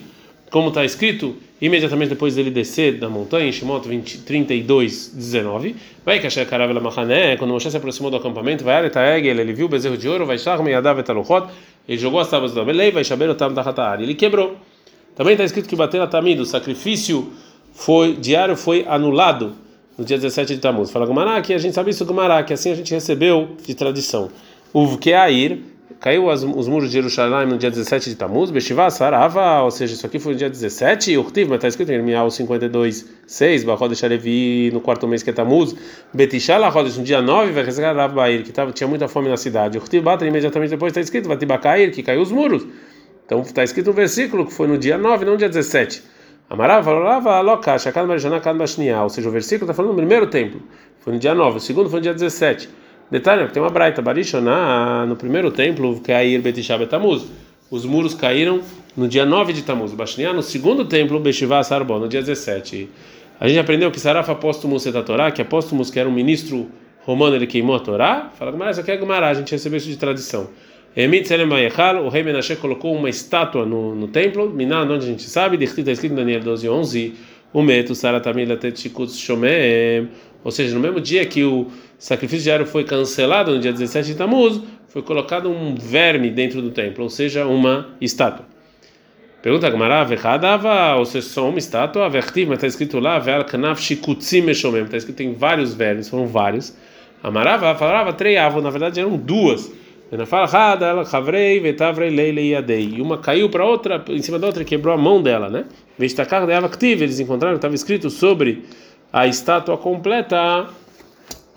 como 0.51 0.69
está 0.69 0.85
escrito, 0.85 1.37
imediatamente 1.61 2.11
depois 2.11 2.35
dele 2.35 2.51
descer 2.51 2.99
da 2.99 3.09
montanha, 3.09 3.49
em 3.49 3.53
Shemot 3.53 3.87
20, 3.87 4.19
32, 4.19 5.13
19, 5.15 5.77
vai 6.05 6.21
que 6.21 6.27
a 6.27 6.47
Karavela 6.47 6.81
Mahané, 6.81 7.37
quando 7.37 7.51
Moshe 7.51 7.71
se 7.71 7.77
aproximou 7.77 8.11
do 8.11 8.17
acampamento, 8.17 8.65
vai 8.65 8.77
Aretaegel, 8.77 9.41
ele 9.41 9.53
viu 9.53 9.67
o 9.67 9.69
bezerro 9.69 9.97
de 9.97 10.09
ouro, 10.09 10.25
vai 10.25 10.39
Shach 10.39 10.63
Meyadav 10.63 11.01
Etaluchot, 11.01 11.49
ele 11.89 11.99
jogou 11.99 12.21
as 12.21 12.29
tábuas 12.29 12.53
do 12.53 12.61
Abelei, 12.61 12.91
vai 12.91 13.03
Shaber 13.03 13.31
Otam 13.31 13.53
Dahatar, 13.53 14.01
ele 14.01 14.15
quebrou. 14.15 14.57
Também 15.17 15.33
está 15.33 15.45
escrito 15.45 15.69
que 15.69 15.75
bater 15.75 16.01
a 16.01 16.07
Tamid, 16.07 16.41
o 16.41 16.47
sacrifício 16.47 17.33
foi 17.73 18.15
diário 18.15 18.57
foi 18.57 18.85
anulado 18.89 19.55
no 19.97 20.05
dia 20.05 20.17
17 20.17 20.55
de 20.55 20.61
Tammuz. 20.61 20.91
Fala 20.91 21.07
Gumará 21.07 21.41
que 21.43 21.53
a 21.53 21.59
gente 21.59 21.75
sabe 21.75 21.91
isso 21.91 22.05
Gumará, 22.05 22.43
que 22.43 22.53
assim 22.53 22.71
a 22.71 22.75
gente 22.75 22.95
recebeu 22.95 23.57
de 23.67 23.75
tradição. 23.75 24.31
O 24.73 24.97
Keair 24.97 25.59
caiu 26.01 26.31
as, 26.31 26.43
os 26.43 26.69
muros 26.69 26.89
de 26.89 26.95
Jerusalém 26.95 27.47
no 27.47 27.59
dia 27.59 27.71
17 27.71 28.11
de 28.11 28.17
Tammuz, 28.17 28.51
Beshivá 28.51 28.91
Sarava, 28.91 29.63
ou 29.63 29.71
seja, 29.71 29.95
isso 29.95 30.07
aqui 30.07 30.19
foi 30.19 30.33
no 30.33 30.39
dia 30.39 30.49
17, 30.49 31.13
e 31.13 31.19
Urtiv, 31.19 31.49
mas 31.49 31.57
está 31.57 31.69
escrito 31.69 31.91
em 31.91 31.95
Irmial 31.95 32.31
52, 32.31 33.07
6, 33.27 33.65
Bachod 33.65 33.95
Sharevi 33.97 34.71
no 34.73 34.81
quarto 34.81 35.09
mês 35.09 35.23
que 35.23 35.31
é 35.31 35.33
Tammuz, 35.33 35.75
Betishal 36.13 36.71
Rodes 36.71 36.97
no 36.97 37.05
dia 37.05 37.21
9, 37.21 37.53
vai 37.53 37.65
Rav 37.65 38.15
Bair, 38.15 38.43
que 38.43 38.53
tava, 38.53 38.73
tinha 38.73 38.87
muita 38.87 39.09
fome 39.09 39.29
na 39.29 39.37
cidade. 39.37 39.79
Urtiv 39.79 40.03
Batra 40.03 40.29
imediatamente 40.29 40.71
depois 40.71 40.91
está 40.91 41.01
escrito, 41.01 41.29
Vatibacair, 41.29 41.93
que 41.93 42.03
caiu 42.03 42.21
os 42.21 42.31
muros. 42.31 42.67
Então 43.25 43.41
está 43.43 43.63
escrito 43.63 43.91
um 43.91 43.95
versículo 43.95 44.47
que 44.47 44.53
foi 44.53 44.67
no 44.67 44.79
dia 44.79 44.97
9, 44.97 45.25
não 45.25 45.33
no 45.33 45.39
dia 45.39 45.49
17. 45.49 46.03
Amarava, 46.51 47.41
locacha, 47.43 47.93
cada 47.93 48.07
marjana, 48.07 48.41
cada 48.41 48.59
machnia. 48.59 49.03
Ou 49.03 49.11
seja, 49.11 49.29
o 49.29 49.33
versículo 49.33 49.71
está 49.71 49.75
falando 49.75 49.91
no 49.91 49.97
primeiro 49.99 50.27
templo, 50.29 50.63
foi 51.01 51.13
no 51.13 51.19
dia 51.19 51.35
9, 51.35 51.59
o 51.59 51.61
segundo 51.61 51.91
foi 51.91 51.99
no 51.99 52.05
dia 52.05 52.15
17. 52.15 52.69
Detalhe, 53.11 53.49
tem 53.49 53.63
uma 53.63 53.71
braita, 53.71 54.03
Barishoná, 54.03 55.07
no 55.07 55.17
primeiro 55.17 55.51
templo, 55.51 55.99
que 55.99 56.13
é 56.13 56.17
Air 56.17 56.43
Betishá 56.43 56.77
Betamuz. 56.77 57.25
Os 57.71 57.87
muros 57.87 58.15
caíram 58.15 58.61
no 58.95 59.09
dia 59.09 59.25
9 59.25 59.55
de 59.55 59.63
Tamuz. 59.63 59.95
Bashniá, 59.95 60.35
no 60.35 60.43
segundo 60.43 60.85
templo, 60.85 61.19
Beshivá 61.19 61.63
Sarbon, 61.63 62.01
no 62.01 62.09
dia 62.09 62.21
17. 62.21 62.87
A 63.41 63.49
gente 63.49 63.61
aprendeu 63.61 63.91
que 63.91 63.99
Saraf 63.99 64.29
apóstomus 64.31 64.85
et 64.85 64.95
a 64.95 65.03
Torá, 65.03 65.31
que 65.31 65.41
apóstomus, 65.41 65.91
que 65.91 65.99
era 65.99 66.07
um 66.07 66.13
ministro 66.13 66.69
romano, 67.07 67.35
ele 67.35 67.47
queimou 67.47 67.77
a 67.77 67.81
Torá. 67.81 68.31
Fala, 68.39 68.53
mas 68.53 68.73
isso 68.73 68.81
aqui 68.83 68.91
é 68.91 68.97
Gumará, 68.99 69.31
a 69.31 69.35
gente 69.35 69.53
recebeu 69.53 69.79
isso 69.79 69.89
de 69.89 69.97
tradição. 69.97 70.51
O 70.95 72.09
rei 72.09 72.23
Menashe 72.23 72.57
colocou 72.57 72.95
uma 72.95 73.09
estátua 73.09 73.65
no, 73.65 73.95
no 73.95 74.09
templo, 74.09 74.51
Miná, 74.51 74.83
onde 74.83 75.07
a 75.07 75.09
gente 75.09 75.23
sabe, 75.23 75.63
está 75.63 75.93
escrito 75.93 76.13
em 76.13 76.17
Daniel 76.17 76.41
12, 76.41 76.69
11, 76.69 77.15
o 77.53 77.63
meto 77.63 77.95
Saratamila 77.95 78.57
Tetchikut 78.57 79.13
Shomem, 79.13 80.09
ou 80.43 80.51
seja, 80.51 80.75
no 80.75 80.81
mesmo 80.81 81.01
dia 81.01 81.25
que 81.25 81.45
o 81.45 81.69
sacrifício 81.99 82.45
diário 82.45 82.65
foi 82.65 82.85
cancelado, 82.85 83.53
no 83.55 83.61
dia 83.61 83.73
17 83.73 84.09
de 84.09 84.15
Tammuz, 84.15 84.61
foi 84.89 85.03
colocado 85.03 85.51
um 85.51 85.75
verme 85.75 86.31
dentro 86.31 86.63
do 86.63 86.71
templo, 86.71 87.05
ou 87.05 87.11
seja, 87.11 87.45
uma 87.45 87.89
estátua. 88.01 88.47
Pergunta 89.43 89.69
Gamara, 89.71 90.05
Vechadava, 90.05 90.97
ou 90.97 91.05
seja, 91.05 91.27
só 91.27 91.49
uma 91.49 91.59
estátua, 91.59 92.09
Vertiv, 92.09 92.49
mas 92.49 92.59
está 92.59 92.67
escrito 92.67 92.99
lá, 92.99 93.19
Veal 93.19 93.45
Kanaf 93.45 93.81
Shikutzim 93.81 94.53
Shomem, 94.55 94.83
está 94.83 94.97
escrito 94.97 95.17
tem 95.17 95.33
vários 95.33 95.75
vermes, 95.75 96.09
foram 96.09 96.27
vários. 96.27 96.77
Amarava, 97.23 97.75
falava, 97.75 98.13
treiava, 98.13 98.61
na 98.61 98.71
verdade 98.71 99.01
eram 99.01 99.17
duas. 99.17 99.71
E 100.11 100.17
uma 103.01 103.19
caiu 103.19 103.51
para 103.51 103.65
outra, 103.65 104.05
em 104.09 104.23
cima 104.23 104.39
da 104.39 104.47
outra, 104.47 104.65
quebrou 104.65 104.95
a 104.95 104.97
mão 104.97 105.23
dela, 105.23 105.49
né? 105.49 105.67
Vestacar 105.99 106.47
dela 106.47 106.67
activa, 106.67 107.05
eles 107.05 107.21
encontraram 107.21 107.55
que 107.55 107.59
estava 107.59 107.75
escrito 107.75 108.09
sobre 108.09 108.65
a 109.13 109.27
estátua 109.27 109.77
completa 109.77 110.69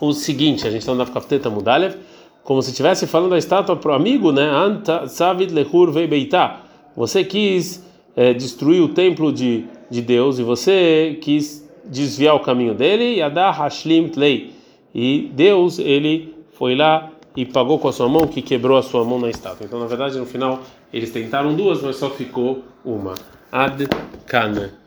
o 0.01 0.13
seguinte: 0.13 0.67
a 0.67 0.71
gente 0.71 0.81
está 0.81 0.93
no 0.93 1.05
Kaftet 1.05 1.47
Mudalev, 1.47 1.95
como 2.43 2.61
se 2.61 2.71
estivesse 2.71 3.07
falando 3.07 3.31
da 3.31 3.37
estátua 3.37 3.75
para 3.75 3.91
o 3.91 3.93
amigo, 3.93 4.31
né? 4.31 4.43
Anta 4.43 5.07
Savid 5.07 5.53
Lehur 5.53 5.91
Veibeitá. 5.91 6.61
Você 6.95 7.23
quis 7.23 7.85
é, 8.15 8.33
destruir 8.33 8.81
o 8.81 8.89
templo 8.89 9.31
de, 9.31 9.65
de 9.89 10.01
Deus 10.01 10.39
e 10.39 10.43
você 10.43 11.17
quis 11.21 11.69
desviar 11.85 12.35
o 12.35 12.39
caminho 12.39 12.73
dele, 12.73 13.17
Yadá 13.17 13.51
Hashlim 13.51 14.09
Tlei. 14.09 14.53
E 14.93 15.31
Deus, 15.33 15.79
ele 15.79 16.35
foi 16.51 16.75
lá 16.75 17.09
e 17.35 17.45
pagou 17.45 17.79
com 17.79 17.87
a 17.87 17.93
sua 17.93 18.09
mão 18.09 18.27
que 18.27 18.41
quebrou 18.41 18.77
a 18.77 18.83
sua 18.83 19.05
mão 19.05 19.19
na 19.19 19.29
estátua. 19.29 19.65
Então, 19.65 19.79
na 19.79 19.85
verdade, 19.85 20.17
no 20.17 20.25
final, 20.25 20.59
eles 20.91 21.11
tentaram 21.11 21.55
duas, 21.55 21.81
mas 21.81 21.95
só 21.95 22.09
ficou 22.09 22.63
uma. 22.83 23.13
Ad 23.51 23.87
Kana. 24.25 24.80